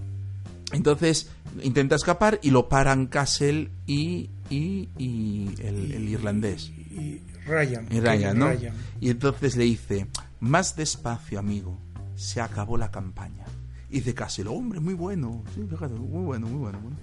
[0.72, 1.28] Entonces
[1.62, 6.70] intenta escapar y lo paran Castle y, y, y el, el irlandés.
[6.90, 7.86] y Ryan.
[7.90, 8.48] Y Ryan, ¿no?
[8.50, 8.74] Ryan.
[9.00, 10.06] Y entonces le dice,
[10.40, 11.78] más despacio, amigo,
[12.16, 13.44] se acabó la campaña.
[13.88, 16.78] Y dice Castle, hombre, muy bueno, sí, fíjate, muy bueno, muy bueno.
[16.80, 16.96] bueno".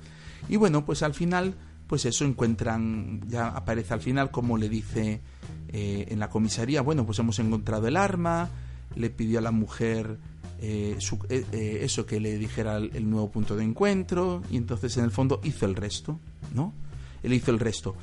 [0.49, 1.55] Y bueno, pues al final,
[1.88, 5.22] pues eso encuentran, ya aparece al final como le dice
[5.70, 8.49] eh, en la comisaría, bueno, pues hemos encontrado el arma,
[8.95, 10.18] le pidió a la mujer
[10.59, 10.97] eh,
[11.30, 15.11] eh, eso que le dijera el, el nuevo punto de encuentro y entonces en el
[15.11, 16.20] fondo hizo el resto,
[16.53, 16.74] ¿no?
[17.22, 17.95] Él hizo el resto.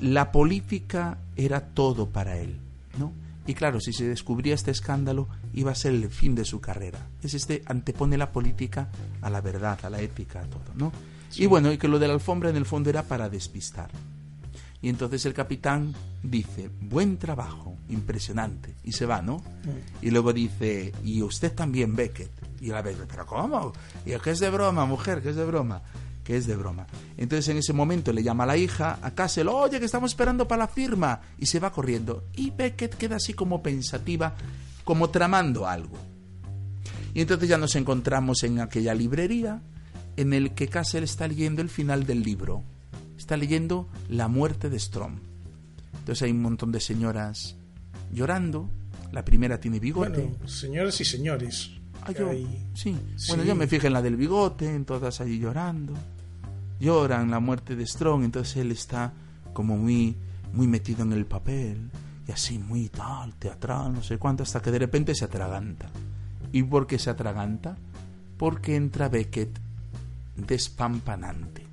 [0.00, 2.56] La política era todo para él,
[2.98, 3.12] ¿no?
[3.46, 7.06] Y claro, si se descubría este escándalo, iba a ser el fin de su carrera.
[7.22, 8.88] Es este antepone la política
[9.20, 10.92] a la verdad, a la ética, a todo, ¿no?
[11.36, 13.90] Y bueno, y que lo de la alfombra en el fondo era para despistar.
[14.80, 18.74] Y entonces el capitán dice, buen trabajo, impresionante.
[18.84, 19.42] Y se va, ¿no?
[20.02, 22.30] Y luego dice, y usted también, Beckett.
[22.60, 23.72] Y la Beckett, pero ¿cómo?
[24.04, 25.82] Y que es de broma, mujer, que es de broma.
[26.24, 26.86] Que es de broma.
[27.18, 30.48] Entonces en ese momento le llama a la hija, a Castle, oye, que estamos esperando
[30.48, 31.20] para la firma.
[31.38, 32.24] Y se va corriendo.
[32.34, 34.34] Y Beckett queda así como pensativa,
[34.84, 35.98] como tramando algo.
[37.12, 39.60] Y entonces ya nos encontramos en aquella librería
[40.16, 42.62] en el que Castle está leyendo el final del libro.
[43.18, 45.18] Está leyendo La muerte de Strom.
[45.98, 47.54] Entonces hay un montón de señoras
[48.12, 48.70] llorando.
[49.12, 50.22] La primera tiene bigote.
[50.22, 51.70] Bueno, señoras y señores.
[52.02, 52.90] Ah, yo- hay- sí.
[53.28, 53.48] Bueno, Sí.
[53.48, 55.94] yo me fijé en la del bigote, en todas allí llorando.
[56.80, 59.12] Lloran la muerte de Strong, entonces él está
[59.52, 60.16] como muy,
[60.52, 61.90] muy metido en el papel.
[62.26, 65.90] Y así, muy tal, teatral, no sé cuánto, hasta que de repente se atraganta.
[66.52, 67.76] ¿Y por qué se atraganta?
[68.38, 69.58] Porque entra Beckett
[70.36, 71.64] despampanante.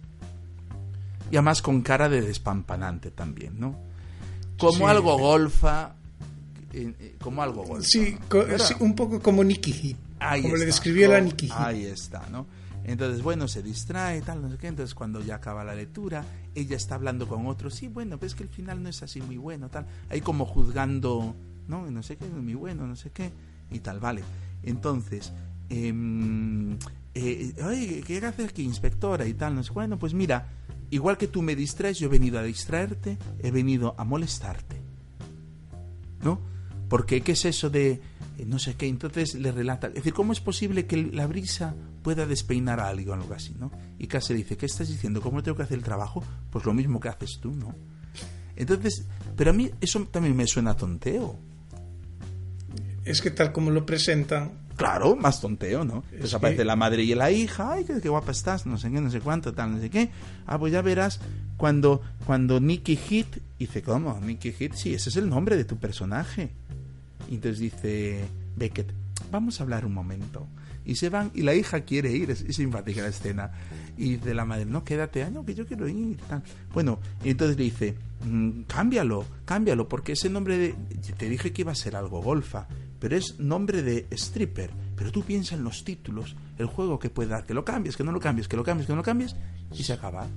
[1.32, 3.76] Y además con cara de despampanante también, ¿no?
[4.58, 4.84] Como Sí.
[4.84, 5.96] algo golfa.
[6.74, 7.86] eh, eh, como algo golfa.
[7.88, 8.18] Sí,
[8.80, 9.98] un poco como Nicky Heat.
[10.20, 11.58] Ahí como le describía la Nicky Heat.
[11.60, 12.46] Ahí está, ¿no?
[12.92, 14.68] Entonces, bueno, se distrae, tal, no sé qué.
[14.68, 16.26] Entonces, cuando ya acaba la lectura,
[16.56, 17.70] ella está hablando con otro.
[17.70, 19.86] Sí, bueno, pues es que el final no es así muy bueno, tal.
[20.10, 21.36] Ahí como juzgando,
[21.68, 21.90] ¿no?
[21.90, 23.32] No sé qué, muy bueno, no sé qué.
[23.72, 24.24] Y tal, vale.
[24.64, 25.32] Entonces,
[25.70, 26.78] em,
[27.16, 29.26] eh, oye, ¿qué haces aquí, inspectora?
[29.26, 29.72] Y tal, no sé.
[29.72, 30.48] Bueno, pues mira,
[30.90, 34.82] igual que tú me distraes, yo he venido a distraerte, he venido a molestarte.
[36.24, 36.40] ¿no?
[36.90, 38.02] Porque, ¿qué es eso de
[38.46, 38.88] no sé qué?
[38.88, 43.10] Entonces le relata, es decir, ¿cómo es posible que la brisa pueda despeinar a alguien
[43.10, 43.72] o algo así, ¿no?
[44.00, 45.22] Y Cass le dice, ¿qué estás diciendo?
[45.22, 46.24] ¿Cómo tengo que hacer el trabajo?
[46.50, 47.76] Pues lo mismo que haces tú, ¿no?
[48.56, 51.40] Entonces, pero a mí eso también me suena a tonteo.
[53.06, 56.02] Es que tal como lo presentan, Claro, más tonteo, ¿no?
[56.10, 58.90] Pues Es aparece la madre y la hija, ay, qué, qué guapa estás, no sé
[58.90, 60.10] qué, no sé cuánto, tal, no sé qué.
[60.48, 61.20] Ah, pues ya verás
[61.58, 63.28] cuando, cuando Nicky Hit,
[63.60, 64.20] dice, ¿cómo?
[64.20, 66.52] Nicky Hit, sí, ese es el nombre de tu personaje.
[67.32, 68.20] Y entonces dice
[68.56, 68.92] Beckett,
[69.32, 70.48] vamos a hablar un momento.
[70.86, 73.52] Y se van, y la hija quiere ir, es, es simpática la escena.
[73.98, 76.18] Y dice la madre, no, quédate, ah, no, que yo quiero ir.
[76.28, 76.44] Tal.
[76.74, 80.76] Bueno, y entonces le dice, "Mm, cámbialo, cámbialo, porque ese nombre de.
[81.18, 82.68] Te dije que iba a ser algo golfa,
[83.00, 84.72] pero es nombre de stripper.
[84.96, 88.04] Pero tú piensa en los títulos, el juego que puede dar, que lo cambies, que
[88.04, 89.36] no lo cambies, que lo cambies, que no lo cambies,
[89.74, 90.28] y se acaba.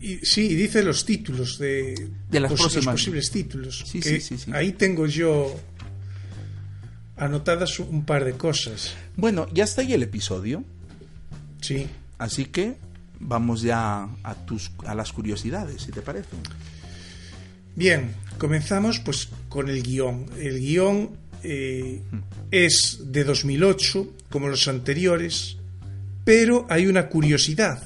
[0.00, 3.84] y sí, y dice los títulos de, De las pos- los posibles títulos.
[3.86, 4.50] Sí, que sí, sí, sí.
[4.52, 5.54] Ahí tengo yo
[7.24, 8.94] anotadas un par de cosas.
[9.16, 10.64] Bueno, ya está ahí el episodio,
[11.60, 11.86] Sí.
[12.18, 12.76] así que
[13.20, 16.30] vamos ya a, tus, a las curiosidades, si te parece.
[17.76, 20.26] Bien, comenzamos pues con el guion.
[20.38, 21.10] El guion
[21.42, 22.02] eh,
[22.50, 25.56] es de 2008, como los anteriores,
[26.24, 27.82] pero hay una curiosidad.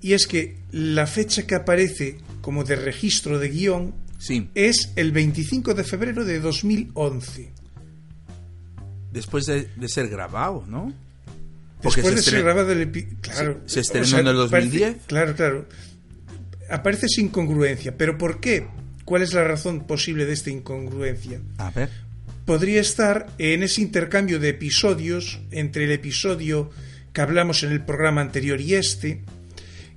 [0.00, 5.12] Y es que la fecha que aparece como de registro de guion Sí, es el
[5.12, 7.52] 25 de febrero de 2011.
[9.12, 10.92] Después de, de ser grabado, ¿no?
[11.82, 14.82] Porque Después se de ser grabado el epi- claro, se- se estrenó en el 2010.
[14.90, 15.66] parece- claro, claro.
[16.70, 18.66] Aparece sin incongruencia, pero ¿por qué?
[19.04, 21.40] ¿Cuál es la razón posible de esta incongruencia?
[21.56, 21.88] A ver.
[22.44, 26.70] Podría estar en ese intercambio de episodios entre el episodio
[27.12, 29.22] que hablamos en el programa anterior y este,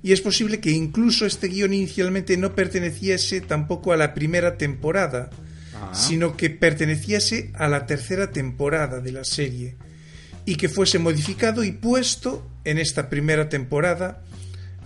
[0.02, 5.30] y es posible que incluso este guion inicialmente no perteneciese tampoco a la primera temporada,
[5.92, 9.76] Sino que perteneciese a la tercera temporada de la serie.
[10.44, 14.24] y que fuese modificado y puesto en esta primera temporada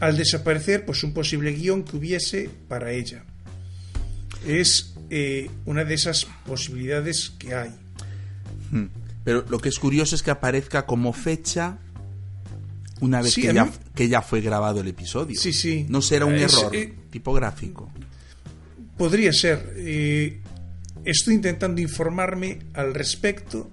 [0.01, 3.25] al desaparecer pues un posible guion que hubiese para ella.
[4.47, 7.71] Es eh, una de esas posibilidades que hay.
[8.71, 8.87] Hmm.
[9.25, 11.79] Pero lo que es curioso es que aparezca como fecha
[13.01, 15.41] una vez Sí, que, ya, mí- que ya fue grabado el episodio.
[15.41, 15.87] Sí, sí.
[15.89, 17.91] No será un Es, error eh, tipográfico.
[18.99, 19.73] Podría ser.
[19.77, 20.41] eh,
[21.07, 23.71] estoy intentando informarme al respecto,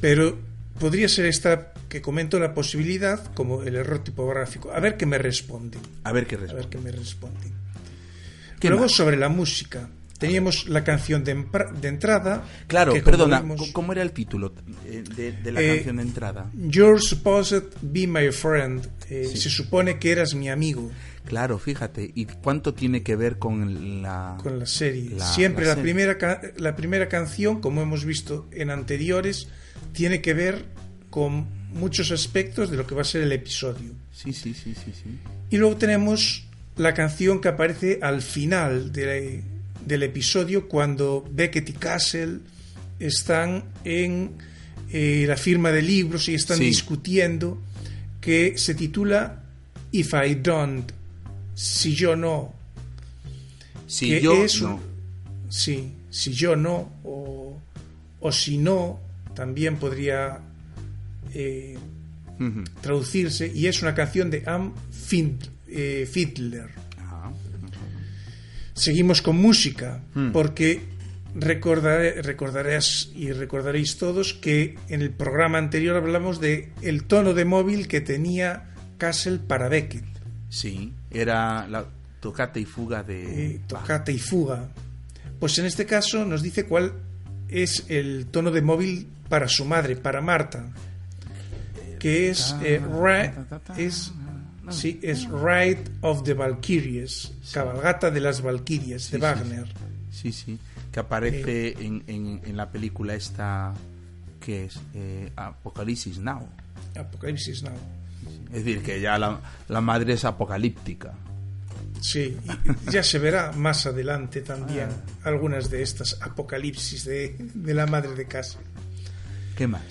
[0.00, 0.38] pero
[0.78, 4.70] podría ser esta que comento la posibilidad como el error tipográfico.
[4.72, 5.80] A ver qué me responden.
[6.04, 6.68] A ver qué A ver responde.
[6.70, 7.52] qué me responden.
[8.60, 8.92] ¿Qué Luego más?
[8.92, 9.88] sobre la música.
[10.18, 11.44] Teníamos la canción de,
[11.78, 12.42] de entrada.
[12.66, 14.54] Claro, perdona, vimos- ¿cómo era el título
[14.86, 16.50] eh, de, de la Eh, canción de entrada?
[16.54, 18.86] You're supposed be my friend.
[19.10, 20.90] Eh, Se supone que eras mi amigo
[21.26, 24.38] Claro, fíjate, ¿y cuánto tiene que ver con la...
[24.42, 25.10] con la serie.
[25.18, 25.92] La- Siempre la la, serie.
[25.92, 29.48] primera la primera canción, como hemos visto en anteriores,
[29.92, 30.64] tiene que ver
[31.10, 33.90] con muchos aspectos de lo que va a ser el episodio.
[34.12, 35.18] Sí, sí, sí, sí, sí.
[35.50, 36.46] Y luego tenemos
[36.76, 39.42] la canción que aparece al final de-
[39.84, 42.38] del episodio cuando Beckett y Castle
[42.98, 44.30] están en
[44.92, 46.64] eh, la firma de libros y están Sí.
[46.66, 47.60] discutiendo
[48.20, 49.42] que se titula
[49.92, 50.92] If I Don't,
[51.56, 52.52] si yo no.
[53.88, 54.80] Si yo es un- no.
[55.48, 57.58] Sí, si yo no, o,
[58.20, 59.00] o si no,
[59.34, 60.40] también podría
[61.34, 61.76] eh,
[62.80, 64.72] traducirse, y es una canción de Am
[65.68, 66.70] eh, Fiedler.
[66.98, 67.32] Ajá.
[68.74, 70.32] Seguimos con música, Hmm.
[70.32, 70.80] porque
[71.34, 77.44] recordaré, recordarás y recordaréis todos que en el programa anterior hablamos de el tono de
[77.44, 80.04] móvil que tenía Castle para Beckett,
[80.48, 81.84] Sí, era la
[82.20, 83.54] tocata y fuga de...
[83.56, 84.68] eh, tocata y fuga.
[85.38, 86.92] Pues en este caso nos dice cuál
[87.48, 90.64] es el tono de móvil para su madre, para Marta,
[91.98, 92.80] que es eh,
[93.76, 94.12] es
[94.70, 99.66] sí, es Ride of the Valkyries, cabalgata de las Valkyrias Sí, de Wagner.
[100.10, 100.58] Sí, sí,
[100.90, 101.76] que aparece Eh.
[101.80, 103.74] en, en, en la película esta
[104.40, 106.48] que es eh, Apocalipsis Now.
[106.98, 107.74] Apocalipsis Now.
[108.52, 111.14] Es decir, que ya la, la madre es apocalíptica.
[112.00, 112.36] Sí,
[112.90, 114.88] ya se verá más adelante también
[115.24, 118.58] algunas de estas apocalipsis de, de la madre de casa.
[119.56, 119.82] ¿Qué más?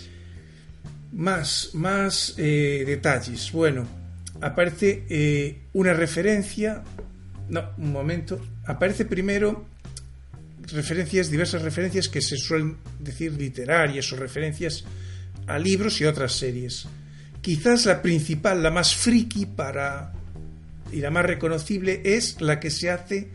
[1.12, 3.52] Más, más eh, detalles.
[3.52, 3.86] Bueno,
[4.40, 6.84] aparece eh, una referencia.
[7.50, 8.40] No, un momento.
[8.66, 9.66] Aparece primero
[10.72, 14.84] referencias, diversas referencias que se suelen decir literarias o referencias
[15.48, 16.88] a libros y otras series.
[17.46, 20.12] Quizás la principal, la más friki para
[20.92, 23.28] y la más reconocible es la que se hace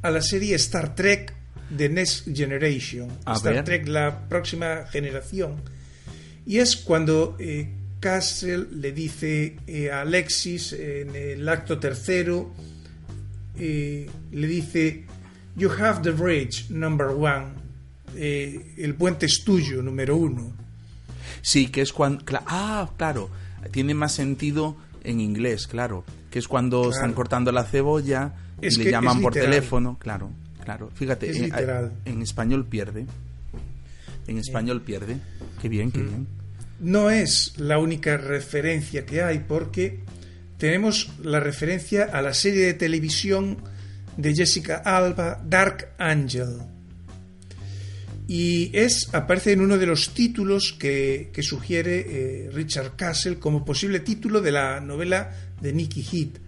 [0.00, 1.34] a la serie Star Trek
[1.76, 3.10] The Next Generation.
[3.26, 3.64] A Star ver.
[3.64, 5.56] Trek, la próxima generación.
[6.46, 7.68] Y es cuando eh,
[8.00, 12.54] Castle le dice eh, a Alexis en el acto tercero,
[13.58, 15.04] eh, le dice,
[15.56, 17.48] You have the bridge, number one.
[18.16, 20.54] El puente es tuyo, número uno.
[21.42, 22.24] Sí, que es cuando...
[22.46, 23.28] ah, claro,
[23.68, 26.04] tiene más sentido en inglés, claro.
[26.30, 26.94] Que es cuando Claro.
[26.94, 30.30] están cortando la cebolla Es y le llaman por teléfono, claro,
[30.64, 30.90] claro.
[30.94, 31.92] Fíjate, Es en, literal.
[32.04, 33.06] en español pierde.
[34.26, 35.16] En español pierde.
[35.62, 35.92] Qué bien, Mm.
[35.92, 36.26] qué bien.
[36.80, 40.00] no es la única referencia que hay porque
[40.58, 43.56] tenemos la referencia a la serie de televisión
[44.16, 46.58] de Jessica Alba Dark Angel
[48.28, 53.64] y es aparece en uno de los títulos que, que sugiere eh, Richard Castle como
[53.64, 56.38] posible título de la novela de Nicky Heat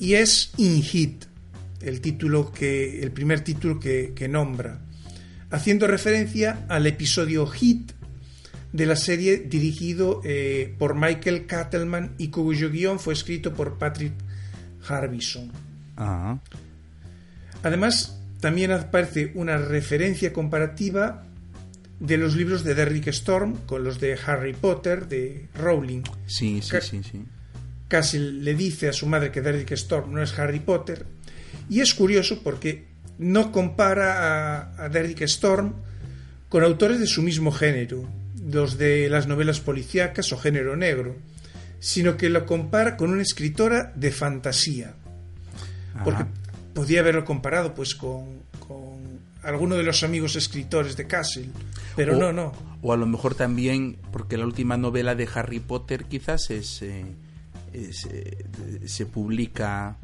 [0.00, 1.26] y es In Heat
[1.80, 4.80] el título que el primer título que, que nombra
[5.50, 7.92] haciendo referencia al episodio Hit
[8.72, 14.14] de la serie dirigido eh, por Michael Cattleman y cuyo guion fue escrito por Patrick
[14.88, 15.52] Harbison.
[17.62, 18.13] Además,
[18.44, 21.24] también aparece una referencia comparativa
[21.98, 26.02] de los libros de Derrick Storm con los de Harry Potter de Rowling.
[26.26, 27.24] sí, sí, sí, sí.
[27.88, 31.06] Castle le dice a su madre que Derrick Storm no es Harry Potter
[31.70, 32.84] y es curioso porque
[33.16, 35.76] no compara a, a Derrick Storm
[36.50, 38.06] con autores de su mismo género,
[38.46, 41.16] los de las novelas policíacas o género negro,
[41.80, 44.92] sino que lo compara con una escritora de fantasía,
[46.04, 46.43] porque Ajá.
[46.74, 51.48] Podía haberlo comparado pues con, con alguno de los amigos escritores de Castle,
[51.96, 52.52] pero o, no, no.
[52.82, 57.04] O a lo mejor también, porque la última novela de Harry Potter quizás es, eh,
[57.72, 58.44] es, eh,
[58.86, 59.96] se publica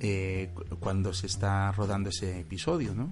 [0.00, 3.10] eh, cu- cuando se está rodando ese episodio, ¿no?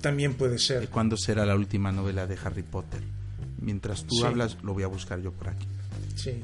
[0.00, 0.88] También puede ser.
[0.88, 3.00] ¿Cuándo será la última novela de Harry Potter?
[3.60, 4.24] Mientras tú Sí.
[4.24, 5.66] hablas, lo voy a buscar yo por aquí.
[6.16, 6.42] Sí.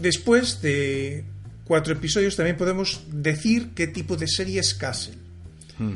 [0.00, 1.24] Después de
[1.64, 5.14] cuatro episodios también podemos decir qué tipo de serie es Castle.
[5.78, 5.94] Mm.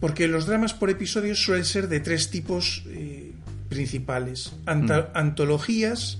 [0.00, 3.32] Porque los dramas por episodios suelen ser de tres tipos eh,
[3.68, 4.52] principales.
[4.66, 6.18] Anta- Antologías,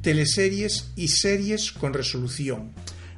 [0.00, 2.70] teleseries y series con resolución.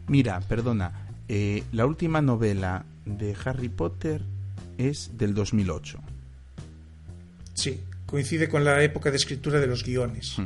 [0.07, 0.93] Mira, perdona,
[1.29, 4.23] eh, la última novela de Harry Potter
[4.79, 6.01] es del 2008.
[7.53, 10.37] Sí, coincide con la época de escritura de los guiones.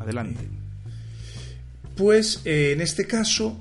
[0.00, 0.48] Adelante.
[1.96, 3.60] Pues eh, en este caso,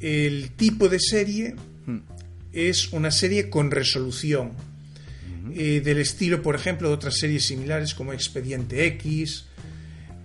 [0.00, 1.56] el tipo de serie
[1.88, 2.00] Mm.
[2.52, 4.52] es una serie con resolución.
[5.54, 9.46] Eh, del estilo, por ejemplo, de otras series similares como Expediente X.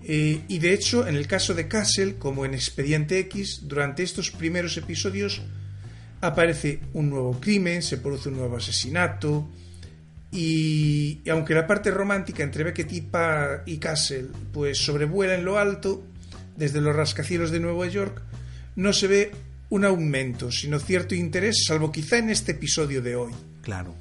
[0.03, 4.31] Eh, y de hecho, en el caso de Castle, como en Expediente X, durante estos
[4.31, 5.41] primeros episodios
[6.19, 9.49] aparece un nuevo crimen, se produce un nuevo asesinato.
[10.29, 16.03] Y, y aunque la parte romántica entre Beckett y, Castle pues sobrevuela en lo alto,
[16.57, 18.21] desde los rascacielos de Nueva York,
[18.75, 19.31] no se ve
[19.69, 23.31] un aumento, sino cierto interés, salvo quizá en este episodio de hoy.
[23.61, 23.95] Claro.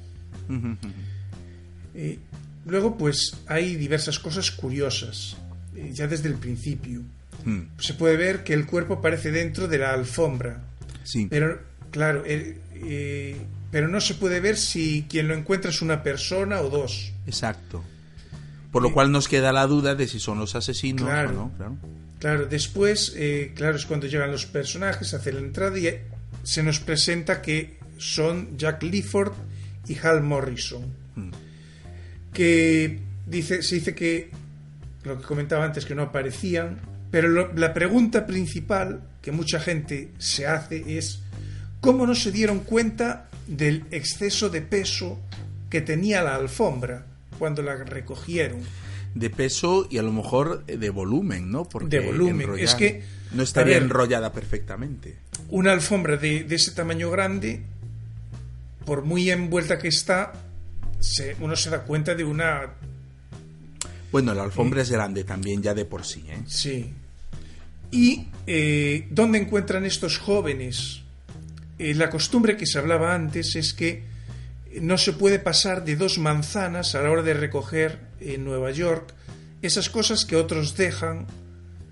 [1.95, 2.19] Eh,
[2.65, 5.37] luego, pues hay diversas cosas curiosas,
[5.75, 7.01] eh, ya desde el principio.
[7.45, 7.61] Mm.
[7.79, 10.61] Se puede ver que el cuerpo aparece dentro de la alfombra,
[11.03, 11.27] Sí.
[11.29, 11.59] pero
[11.91, 13.37] claro, eh, eh,
[13.71, 17.11] pero no se puede ver si quien lo encuentra es una persona o dos.
[17.25, 17.83] Exacto.
[18.71, 21.29] Por lo cual nos queda la duda de si son los asesinos Claro.
[21.29, 21.51] o no.
[21.57, 21.75] Claro.
[22.23, 26.03] Claro, después, eh, claro, es cuando llegan los personajes, hace la entrada y eh,
[26.41, 29.33] se nos presenta que son Jack Lifford
[29.89, 30.85] y Hal Morrison.
[32.31, 34.29] Que dice, se dice que,
[35.03, 36.79] lo que comentaba antes, que no aparecían,
[37.11, 41.19] pero lo- la pregunta principal que mucha gente se hace es
[41.81, 45.19] cómo no se dieron cuenta del exceso de peso
[45.69, 47.05] que tenía la alfombra
[47.37, 48.61] cuando la recogieron.
[49.15, 51.65] De peso y a lo mejor eh, de volumen, ¿no?
[51.69, 52.41] Porque De volumen.
[52.41, 53.03] enrollar Es que,
[53.33, 55.17] no estaría ver, enrollada perfectamente.
[55.49, 57.61] una alfombra de, de ese tamaño grande,
[58.85, 60.33] por muy envuelta que está,
[60.99, 62.73] se- uno se da cuenta de una...
[64.11, 66.39] Bueno, la alfombra es grande también ya de por sí, ¿eh?
[66.47, 66.91] Sí.
[67.91, 71.01] ¿Y eh, dónde encuentran estos jóvenes?
[71.79, 74.03] Eh, la costumbre que se hablaba antes es que
[74.81, 79.13] no se puede pasar de dos manzanas a la hora de recoger en Nueva York
[79.61, 81.25] esas cosas que otros dejan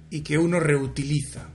[0.10, 1.48] y que uno reutiliza.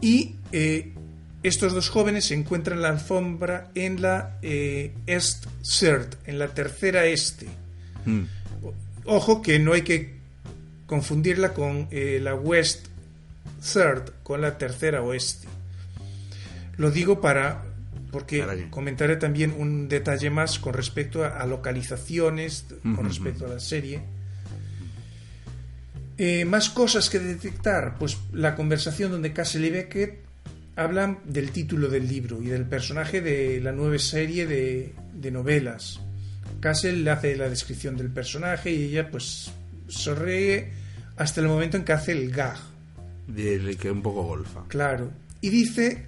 [0.00, 0.94] Y eh,
[1.42, 7.04] estos dos jóvenes se encuentran la alfombra en la eh, East Third, en la tercera
[7.06, 7.46] este.
[8.06, 8.22] Mm.
[9.04, 10.14] Ojo que no hay que
[10.86, 12.86] confundirla con eh, la West
[13.60, 15.46] Third, con la tercera oeste.
[16.78, 17.64] Lo digo para
[18.10, 23.60] porque comentaré también un detalle más con respecto a, a localizaciones, con respecto a la
[23.60, 24.00] serie.
[26.18, 30.18] Eh, más cosas que detectar, pues la conversación donde Castle y Beckett
[30.76, 36.00] hablan del título del libro y del personaje de la nueva serie de, de novelas.
[36.60, 39.50] Castle le hace la descripción del personaje y ella pues
[39.88, 40.70] sonríe
[41.16, 42.58] hasta el momento en que hace el gag.
[43.26, 44.64] De que un poco golfa.
[44.68, 45.10] Claro.
[45.40, 46.04] Y dice,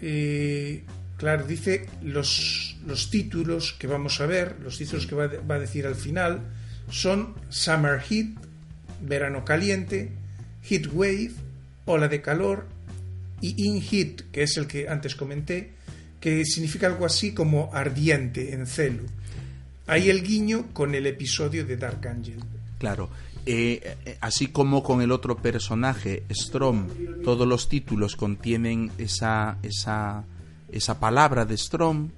[0.00, 0.82] eh,
[1.22, 5.60] claro, dice los, los títulos que vamos a ver, los títulos que va, va a
[5.60, 6.40] decir al final,
[6.90, 8.26] son Summer Heat,
[9.00, 10.10] Verano Caliente,
[10.64, 11.30] Heat Wave,
[11.84, 12.66] Ola de Calor
[13.40, 15.70] y In Heat, que es el que antes comenté,
[16.18, 19.04] que significa algo así como ardiente en celo.
[19.86, 22.40] Ahí el guiño con el episodio de Dark Angel.
[22.80, 23.08] Claro.
[23.46, 26.88] Eh, eh, así como con el otro personaje, Strom,
[27.22, 30.24] todos los títulos contienen esa, esa,
[30.72, 32.10] esa palabra de Strom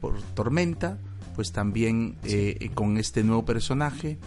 [0.00, 0.98] por tormenta,
[1.34, 4.18] pues también eh, con este nuevo personaje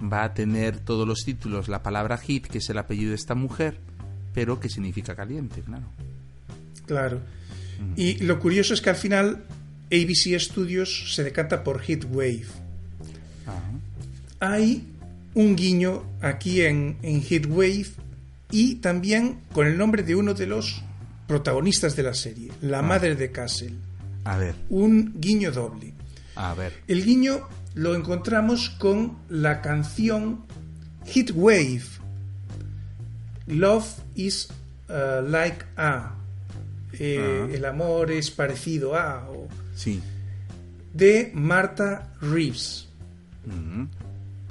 [0.00, 3.34] va a tener todos los títulos la palabra hit, que es el apellido de esta
[3.34, 3.78] mujer,
[4.32, 5.86] pero que significa caliente, claro.
[6.86, 7.20] Claro.
[7.96, 9.44] Y lo curioso es que al final
[9.90, 12.46] ABC Studios se decanta por Heat Wave.
[14.40, 14.88] Hay
[15.34, 17.86] un guiño aquí en, en Heat Wave
[18.50, 20.82] y también con el nombre de uno de los
[21.26, 23.74] protagonistas de la serie, la madre de Castle.
[24.24, 25.92] A ver, Un guiño doble.
[26.36, 26.72] a ver.
[26.88, 30.44] El guiño lo encontramos con la canción
[31.06, 31.82] Heat Wave.
[33.46, 34.48] Love is
[34.88, 36.14] uh, like a.
[36.98, 39.28] Eh, El amor es parecido a.
[39.28, 40.00] o- Sí.
[40.92, 42.86] de Martha Reeves.
[43.46, 43.88] Ujú.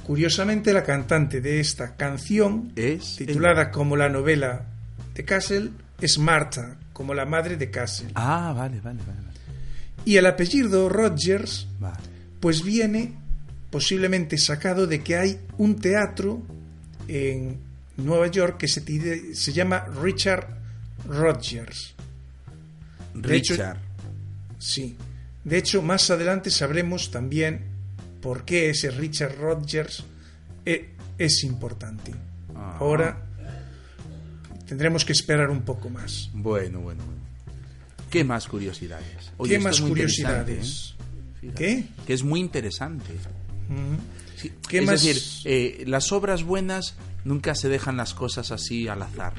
[0.05, 4.65] Curiosamente, la cantante de esta canción, Es titulada como la novela
[5.15, 5.69] de Castle,
[6.05, 8.09] es Martha, como la madre de Castle.
[8.15, 9.19] Ah, vale, vale, vale.
[9.21, 9.33] vale.
[10.05, 11.97] Y el apellido Rogers, Vale.
[12.39, 13.13] pues viene
[13.69, 16.41] posiblemente sacado de que hay un teatro
[17.07, 17.57] en
[17.97, 20.47] Nueva York que se, tide- se llama Richard
[21.07, 21.95] Rodgers.
[23.13, 23.77] De hecho- Richard.
[24.59, 24.95] Sí.
[25.43, 27.61] De hecho, más adelante sabremos también
[28.21, 30.03] por qué ese Richard Rodgers
[30.65, 32.13] e- es importante.
[32.55, 32.77] Ah.
[32.79, 33.21] Ahora
[34.73, 36.29] tendremos que esperar un poco más.
[36.33, 37.21] Bueno, bueno, bueno.
[38.09, 39.31] ¿Qué más curiosidades?
[39.37, 40.95] Oye, ¿Qué más curiosidades?
[41.43, 41.51] ¿eh?
[41.55, 41.83] ¿Qué?
[42.07, 43.13] Que es muy interesante.
[43.69, 44.35] Mm.
[44.35, 45.03] Sí, ¿Qué es más?
[45.03, 49.33] decir, eh, las obras buenas nunca se dejan las cosas así al azar.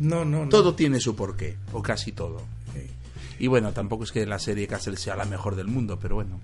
[0.00, 0.48] No, no, no.
[0.48, 2.40] Todo tiene su porqué, o casi todo.
[2.74, 2.80] Sí.
[3.38, 6.40] Y bueno, tampoco es que la serie Castle sea la mejor del mundo, pero bueno.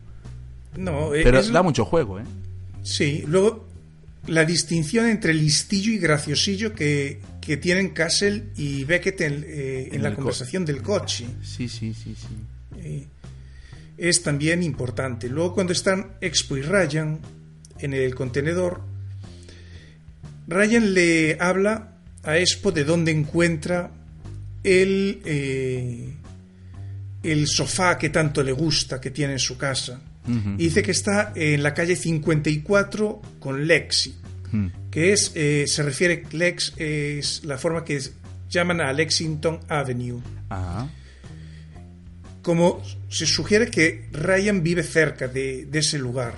[0.76, 2.24] No, eh, Pero es- da mucho juego, ¿eh?
[2.84, 3.66] Sí, luego
[4.28, 9.94] la distinción entre listillo y graciosillo que, que tienen Castle y Beckett en, eh, en
[9.94, 11.24] En la co- conversación del coche.
[11.42, 12.26] Sí, sí, sí, sí.
[12.76, 13.07] eh,
[13.96, 15.30] es también importante.
[15.30, 17.18] Luego cuando están Expo y Ryan
[17.78, 18.82] en el contenedor,
[20.46, 23.90] Ryan le habla a Expo de dónde encuentra
[24.62, 26.12] el, eh,
[27.22, 30.03] el sofá que tanto le gusta que tiene en su casa.
[30.59, 34.14] Y dice que está en la calle 54 con Lexi,
[34.53, 34.66] Mm.
[34.90, 38.12] que es, eh, se refiere, Lex es la forma que es-
[38.51, 40.20] llaman a Lexington Avenue
[42.42, 46.34] como se sugiere que Ryan vive cerca de, de ese lugar,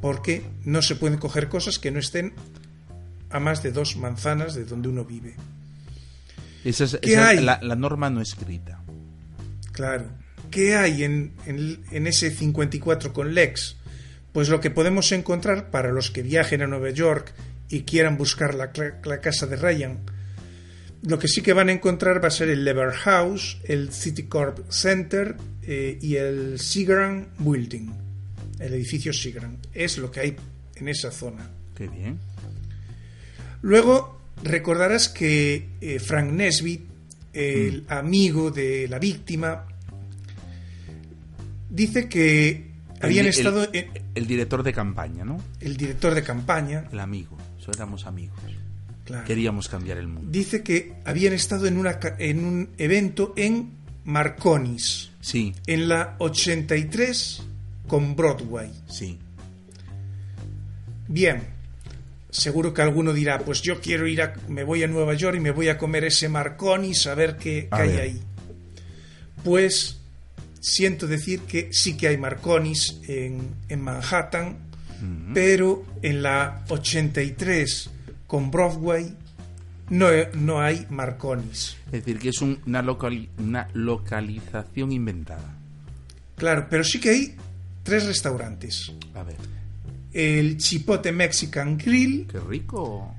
[0.00, 2.32] porque no se pueden coger cosas que no estén
[3.30, 5.34] a más de dos manzanas de donde uno vive.
[6.64, 7.40] esa es, ¿Qué esa- hay?
[7.40, 8.80] La, la norma no escrita.
[9.72, 10.06] Claro.
[10.50, 13.76] ¿Qué hay en, en- en ese 54 con Lex?
[14.32, 17.32] Pues lo que podemos encontrar para los que viajen a Nueva York
[17.72, 18.70] y quieran buscar la,
[19.02, 19.98] la casa de Ryan,
[21.04, 24.70] lo que sí que van a encontrar va a ser el Lever House, el Citicorp
[24.70, 27.90] Center eh, y el Seagram Building,
[28.60, 29.56] el edificio Seagram.
[29.72, 30.36] Es lo que hay
[30.76, 31.50] en esa zona.
[31.74, 32.18] Qué bien.
[33.62, 36.82] Luego recordarás que eh, Frank Nesbitt,
[37.32, 39.66] el amigo de la víctima,
[41.70, 42.70] dice que
[43.00, 45.42] habían El estado el director de campaña, ¿no?
[45.60, 47.38] el director de campaña, El amigo.
[47.62, 48.36] Eso éramos amigos.
[49.04, 50.28] claro, Queríamos cambiar el mundo.
[50.32, 53.70] dice que habían estado en, una, en un evento en
[54.04, 57.42] Marconis, Sí, en la 83
[57.86, 58.70] con Broadway.
[58.88, 59.18] sí.
[61.08, 61.42] Bien,
[62.30, 65.40] seguro que alguno dirá, pues yo quiero ir a, me voy a Nueva York y
[65.40, 68.22] me voy a comer ese Marconis a ver qué, A qué hay ahí.
[69.44, 69.98] Pues
[70.60, 74.56] siento decir que sí que hay Marconis en, en Manhattan,
[75.34, 77.90] pero en la 83
[78.26, 79.14] con Broadway
[79.90, 81.76] no, no hay Marconis.
[81.86, 85.56] Es decir, que es un- una, locali- una localización inventada.
[86.36, 87.34] Claro, pero sí que hay
[87.82, 88.92] tres restaurantes.
[89.14, 89.36] A ver,
[90.12, 93.14] El Chipote Mexican Grill, qué rico.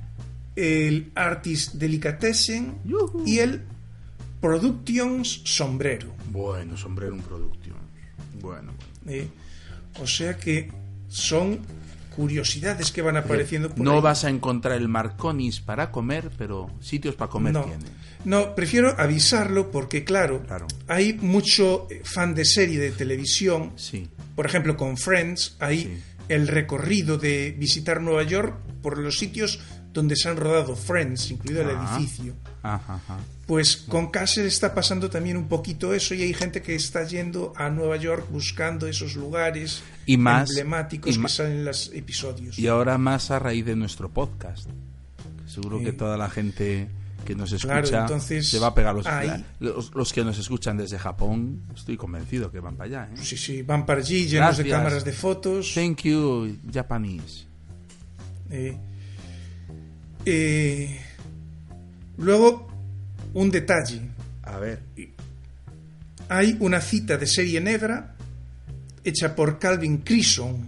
[0.55, 2.75] el Artist Delicatessen
[3.25, 3.61] y el
[4.41, 6.13] Productions Sombrero.
[6.31, 7.69] Bueno, sombrero, un producto.
[8.41, 8.73] Bueno,
[9.07, 9.27] ¿eh?
[10.01, 10.69] O sea que
[11.13, 11.59] son
[12.15, 14.01] curiosidades que van apareciendo por no ahí.
[14.01, 17.65] vas a encontrar el Marconis para comer, pero sitios para comer no.
[18.25, 20.67] No, prefiero avisarlo porque, claro, Claro.
[20.87, 25.97] hay mucho eh, fan de serie de televisión, Sí, por ejemplo con Friends, hay Sí.
[26.29, 29.59] el recorrido de visitar Nueva York por los sitios
[29.93, 31.95] donde se han rodado Friends, incluido el Ah.
[31.97, 32.33] edificio.
[32.63, 33.19] ajá, ajá.
[33.45, 37.53] Pues con Castle está pasando también un poquito eso y hay gente que está yendo
[37.57, 42.57] a Nueva York buscando esos lugares Y más- emblemáticos y que salen en los episodios.
[42.57, 44.69] Y ahora más a raíz de nuestro podcast.
[45.45, 46.87] Seguro que toda la gente
[47.25, 50.37] que nos Claro, escucha entonces, se va a pegar los, ahí- los, los que nos
[50.39, 51.61] escuchan desde Japón.
[51.75, 53.09] Estoy convencido que van para allá.
[53.13, 53.17] ¿eh?
[53.21, 55.73] Sí, sí, van para allí llenos de cámaras de fotos.
[55.75, 57.45] Thank you, Japanese.
[58.49, 58.77] Eh,
[60.25, 60.99] eh,
[62.17, 62.67] luego,
[63.33, 64.01] un detalle.
[64.43, 64.81] A ver.
[66.29, 68.15] Hay una cita de serie negra
[69.03, 70.67] hecha por Calvin Crison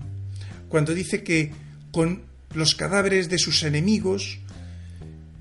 [0.70, 1.52] cuando dice que
[1.92, 2.24] con
[2.54, 4.40] los cadáveres de sus enemigos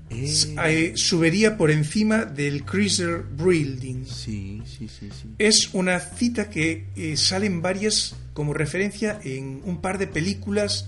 [0.09, 4.05] Eh, eh, subiría por encima del Chrysler Building.
[4.05, 5.29] sí, sí, sí, sí.
[5.39, 10.87] Es una cita que eh, salen varias como referencia en un par de películas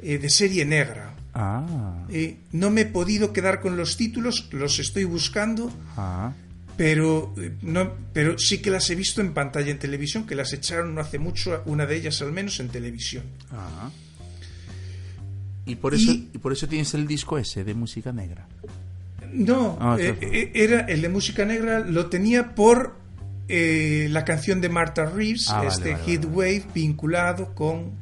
[0.00, 1.14] eh, de serie negra.
[1.34, 6.32] Ah, Eh, no me he podido quedar con los títulos, los estoy buscando, ah.
[6.76, 10.52] pero, eh, no, pero sí que las he visto en pantalla en televisión, que las
[10.52, 13.24] echaron no hace mucho, una de ellas al menos en televisión.
[13.50, 13.90] ah.
[15.64, 18.46] Y por eso y por eso tienes el disco ese de música negra.
[19.32, 20.34] No, Ah, eh, claro.
[20.34, 22.96] eh, era el de música negra, lo tenía por
[23.48, 26.36] eh, la canción de Martha Reeves, Ah, vale, este vale, Heat vale.
[26.36, 27.92] Wave vinculado con.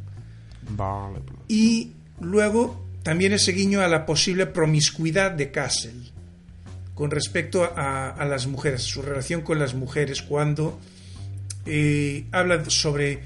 [1.48, 5.92] Y luego también ese guiño a la posible promiscuidad de Castle
[6.94, 10.78] con respecto a, a las mujeres, su relación con las mujeres, cuando
[11.66, 13.20] eh, habla sobre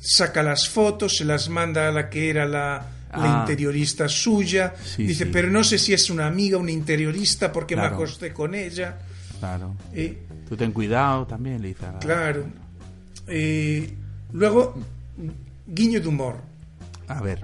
[0.00, 3.38] saca las fotos, se las manda a la que era la, la Ah.
[3.42, 5.30] interiorista suya, Sí, dice, sí.
[5.32, 8.98] pero no sé si es una amiga, una interiorista, porque me acosté con ella.
[9.38, 9.76] Claro.
[9.92, 10.18] Eh,
[10.48, 11.86] Tú ten cuidado también, le dice.
[11.86, 12.44] a la- claro.
[13.28, 13.94] Eh,
[14.32, 14.74] luego,
[15.66, 16.40] guiño de humor.
[17.06, 17.40] A ver.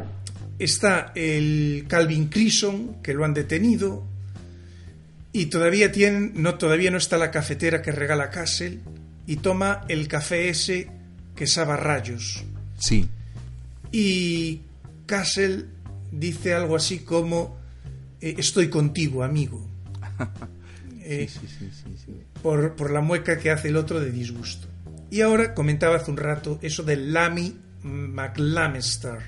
[0.60, 4.06] Está el Calvin Crison, que lo han detenido,
[5.32, 8.80] y todavía tienen, no, todavía no está la cafetera que regala Castle,
[9.26, 10.90] y toma el café ese
[11.34, 12.44] que sabe rayos.
[12.78, 13.08] Sí.
[13.90, 14.60] Y
[15.06, 15.64] Castle
[16.12, 17.58] dice algo así como
[18.20, 19.66] eh, estoy contigo, amigo.
[21.02, 22.12] Eh, Sí, sí, sí, sí.
[22.40, 24.68] por, por la mueca que hace el otro de disgusto.
[25.10, 29.18] Y ahora comentaba hace un rato eso del Lamy McLamester.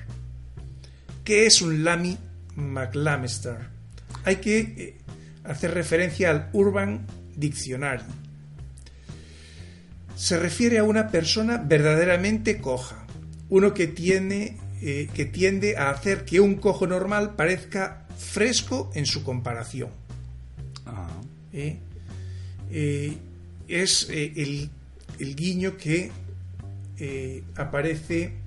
[1.23, 2.17] ¿Qué es un Lamy
[2.55, 3.55] McLamester?
[4.25, 4.97] Hay que eh,
[5.43, 7.05] hacer referencia al Urban
[7.35, 8.03] Dictionary.
[10.15, 13.05] Se refiere a una persona verdaderamente coja,
[13.49, 19.05] uno que tiene eh, que tiende a hacer que un cojo normal parezca fresco en
[19.05, 19.91] su comparación.
[20.85, 21.21] Ah,
[21.53, 21.77] ¿eh?
[22.69, 23.13] Eh,
[23.69, 24.69] es el,
[25.19, 26.11] el guiño que
[27.55, 28.42] aparece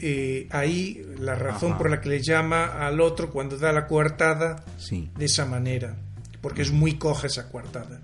[0.00, 1.78] eh, ahí, la razón Ajá.
[1.78, 5.94] por la que le llama al otro cuando da la coartada sí, de esa manera,
[6.40, 8.00] porque es muy coja esa coartada.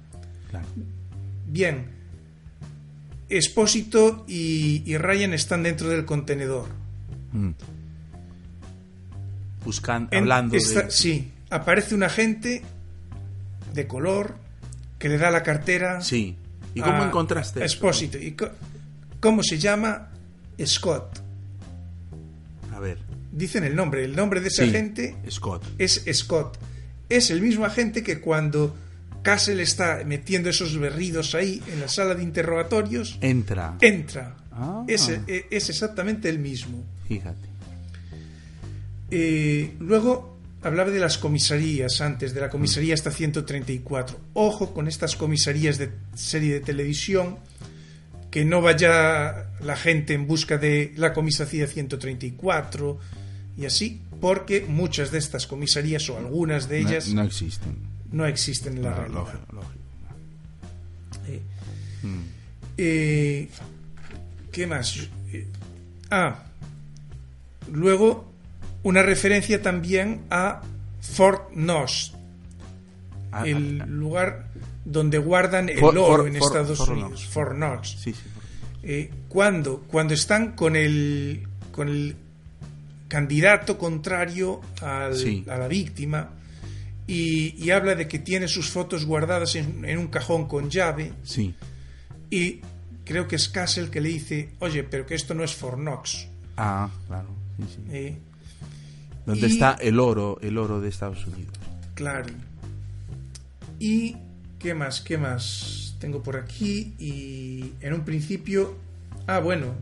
[0.51, 0.67] claro.
[1.49, 1.95] Bien,
[3.29, 6.69] Espósito y, y Ryan están dentro del contenedor.
[7.33, 7.51] Mm.
[9.65, 10.91] Buscan, En- hablando esta- de...
[10.91, 12.63] Sí, aparece un agente
[13.75, 14.37] de color
[14.99, 16.37] que le da la cartera Sí.
[16.75, 17.63] ¿Y cómo a- encontraste?
[17.63, 17.77] a esto?
[17.77, 18.19] Espósito.
[18.19, 18.37] ¿Y
[19.21, 20.09] cómo se llama?
[20.65, 21.21] Scott.
[22.77, 22.99] A ver.
[23.33, 24.05] Dicen el nombre.
[24.05, 25.65] El nombre de ese Sí, agente Scott.
[25.79, 26.59] es Scott.
[27.09, 28.77] Es el mismo agente que cuando
[29.23, 33.77] Castle está metiendo esos berridos ahí en la sala de interrogatorios, Entra.
[33.81, 34.37] entra.
[34.53, 34.85] Ah.
[34.89, 36.85] Es, eh, es exactamente el mismo.
[37.09, 37.49] Fíjate.
[39.11, 44.19] Eh, luego hablaba de las comisarías antes, de la comisaría hasta 134.
[44.35, 47.39] Ojo con estas comisarías de serie de televisión,
[48.37, 52.99] que no vaya la gente en busca de la comisaría 134
[53.57, 57.79] y así, porque muchas de estas comisarías o algunas de ellas No, no, existen.
[58.27, 59.15] existen en la No, realidad.
[59.23, 59.85] lógico, lógico.
[61.29, 61.41] Eh,
[62.03, 62.21] Mm.
[62.77, 63.49] Eh,
[64.53, 64.99] ¿Qué más?
[65.33, 65.47] Eh,
[66.11, 66.45] ah,
[67.73, 68.31] luego
[68.83, 70.61] una referencia también a
[71.01, 72.13] Fort Knox,
[73.33, 74.46] Ah, el ah, lugar
[74.87, 77.29] donde guardan el For- oro for- en for- Estados Unidos.
[77.35, 77.97] Knox.
[78.01, 78.15] sí,
[78.89, 81.43] Eh, cuando, cuando están con el,
[81.73, 82.15] con el
[83.09, 85.45] candidato contrario al- Sí.
[85.49, 86.31] a la víctima
[87.07, 91.13] y, y habla de que tiene sus fotos guardadas en, en un cajón con llave
[91.25, 91.53] Sí.
[92.31, 92.61] y
[93.05, 96.29] creo que es Castle que le dice, oye, pero que esto no es Fort Knox.
[96.57, 97.29] Ah, claro.
[97.59, 97.81] Sí, sí.
[97.91, 98.19] Eh,
[99.27, 101.55] Donde y- está el oro, el oro de Estados Unidos.
[101.95, 102.27] claro.
[103.79, 104.17] Y,
[104.59, 105.01] ¿qué más?
[105.01, 105.95] ¿Qué más?
[105.99, 108.75] Tengo por aquí y en un principio...
[109.27, 109.75] Ah, bueno.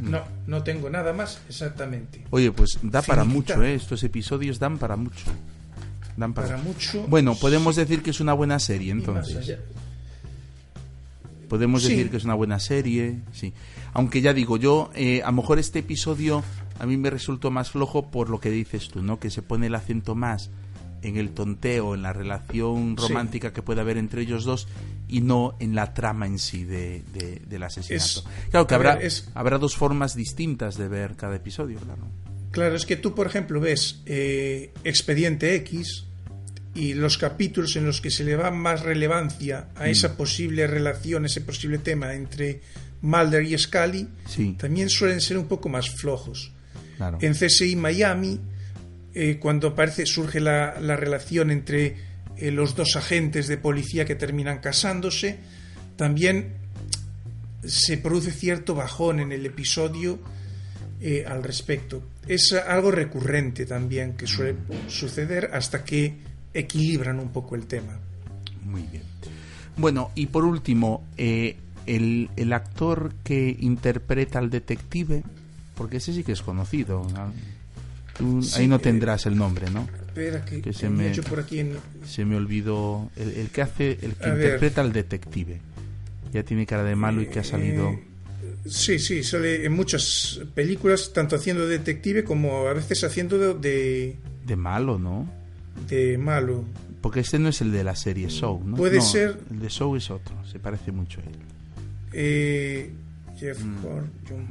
[0.00, 2.24] No, no tengo nada más exactamente.
[2.30, 3.74] Oye, pues da para mucho, ¿eh?
[3.74, 5.24] Estos episodios dan para mucho.
[6.16, 7.02] Dan para, Para mucho...
[7.06, 9.58] Bueno, podemos decir que es una buena serie, entonces.
[11.48, 11.90] Podemos Sí.
[11.90, 13.52] decir que es una buena serie, sí.
[13.92, 16.42] Aunque ya digo, yo, eh, a lo mejor este episodio
[16.78, 19.18] a mí me resultó más flojo por lo que dices tú, ¿no?
[19.18, 20.48] Que se pone el acento más
[21.02, 23.06] en el tonteo, en la relación Sí.
[23.08, 24.68] romántica que puede haber entre ellos dos
[25.08, 28.04] y no en la trama en sí de, de- del asesinato.
[28.04, 32.02] Es- claro que habrá, ver, es- habrá dos formas distintas de ver cada episodio, claro.
[32.52, 36.04] Claro, es que tú, por ejemplo, ves eh, Expediente X
[36.74, 39.90] y los capítulos en los que se le da más relevancia a Mm.
[39.90, 42.60] esa posible relación, ese posible tema entre
[43.02, 46.52] Mulder y Scully, Sí, también suelen ser un poco más flojos.
[46.96, 47.18] claro.
[47.22, 48.38] En CSI Miami,
[49.14, 51.96] eh, cuando aparece, surge la, la relación entre
[52.36, 55.38] eh, los dos agentes de policía que terminan casándose,
[55.96, 56.54] también
[57.64, 60.18] se produce cierto bajón en el episodio
[61.00, 62.02] eh, al respecto.
[62.26, 64.56] Es algo recurrente también que suele
[64.88, 66.14] suceder hasta que
[66.54, 67.98] equilibran un poco el tema.
[68.64, 69.02] Muy bien.
[69.76, 71.56] Bueno, y por último, eh,
[71.86, 75.22] el, el actor que interpreta al detective,
[75.74, 77.06] porque ese sí que es conocido.
[77.14, 77.32] ¿no?
[78.20, 79.88] Tú Sí, ahí no eh, tendrás el nombre, ¿no?
[80.06, 81.76] Espera, que, Que se me- por aquí en-
[82.06, 83.10] Se me olvidó.
[83.16, 84.44] El, el que hace, el que A ver.
[84.44, 85.60] interpreta al detective.
[86.32, 87.88] Ya tiene cara de malo y que ha salido.
[87.90, 88.04] Eh,
[88.66, 94.16] Sí, sí, sale en muchas películas, tanto haciendo de detective como a veces haciendo de,
[94.46, 95.26] de, malo, ¿no?
[95.88, 96.64] de malo.
[97.00, 98.76] Porque este no es el de la serie Show, ¿no?
[98.76, 101.30] Puede No, ser- El de Show es otro, se parece mucho a él.
[102.12, 102.90] Eh,
[103.38, 103.84] Jeff Mm.
[103.86, 104.46] Horn, John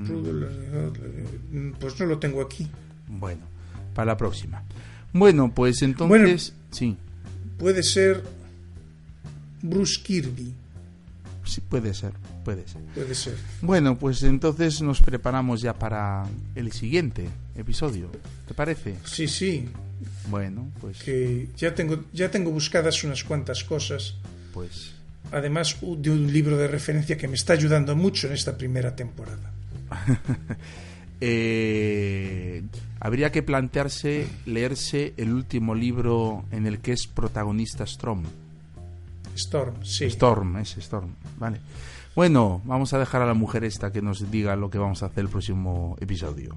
[1.51, 2.67] mm, pues no lo tengo aquí.
[3.07, 3.41] Bueno,
[3.99, 4.63] para la próxima.
[5.11, 6.53] Bueno, pues entonces.
[6.71, 6.95] Sí,
[7.57, 8.23] Puede ser
[9.61, 10.53] Bruce Kirby,
[11.43, 12.13] sí, puede ser,
[12.45, 12.81] puede ser.
[12.95, 13.35] puede ser.
[13.61, 17.27] Bueno, pues entonces nos preparamos ya para el siguiente
[17.57, 18.09] episodio.
[18.47, 18.95] ¿Te parece?
[19.03, 19.67] Sí, sí,
[20.29, 21.03] Bueno, pues.
[21.03, 24.15] que ya tengo, ya tengo buscadas unas cuantas cosas.
[24.53, 24.91] Pues.
[25.33, 29.51] Además de un libro de referencia que me está ayudando mucho en esta primera temporada.
[31.21, 32.63] eh,
[32.99, 38.23] habría que plantearse leerse el último libro en el que es protagonista Storm.
[39.35, 40.05] Storm, sí.
[40.05, 41.59] Storm, es Storm, vale.
[42.15, 45.07] Bueno, vamos a dejar a la mujer esta que nos diga lo que vamos a
[45.07, 46.55] hacer el próximo episodio.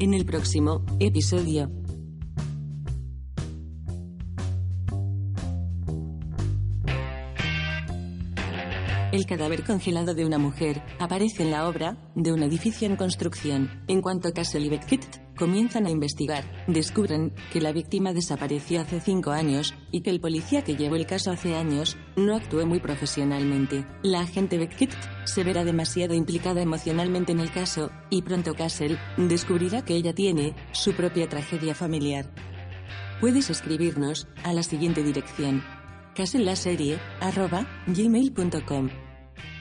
[0.00, 1.79] En el próximo episodio.
[9.12, 13.82] El cadáver congelado de una mujer aparece en la obra de un edificio en construcción.
[13.88, 19.32] En cuanto Castle y Beckett comienzan a investigar, descubren que la víctima desapareció hace cinco
[19.32, 23.84] años y que el policía que llevó el caso hace años no actuó muy profesionalmente.
[24.04, 29.84] La agente Beckett se verá demasiado implicada emocionalmente en el caso y pronto Castle descubrirá
[29.84, 32.32] que ella tiene su propia tragedia familiar.
[33.20, 35.64] Puedes escribirnos a la siguiente dirección
[36.20, 38.90] caselaserie arroba gmail.com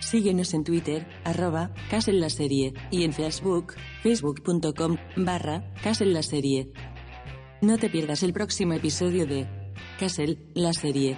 [0.01, 6.69] Síguenos en Twitter arroba caselaserie y en Facebook facebook.com barra caselaserie.
[7.61, 9.47] No te pierdas el próximo episodio de
[9.97, 11.17] Casel la serie.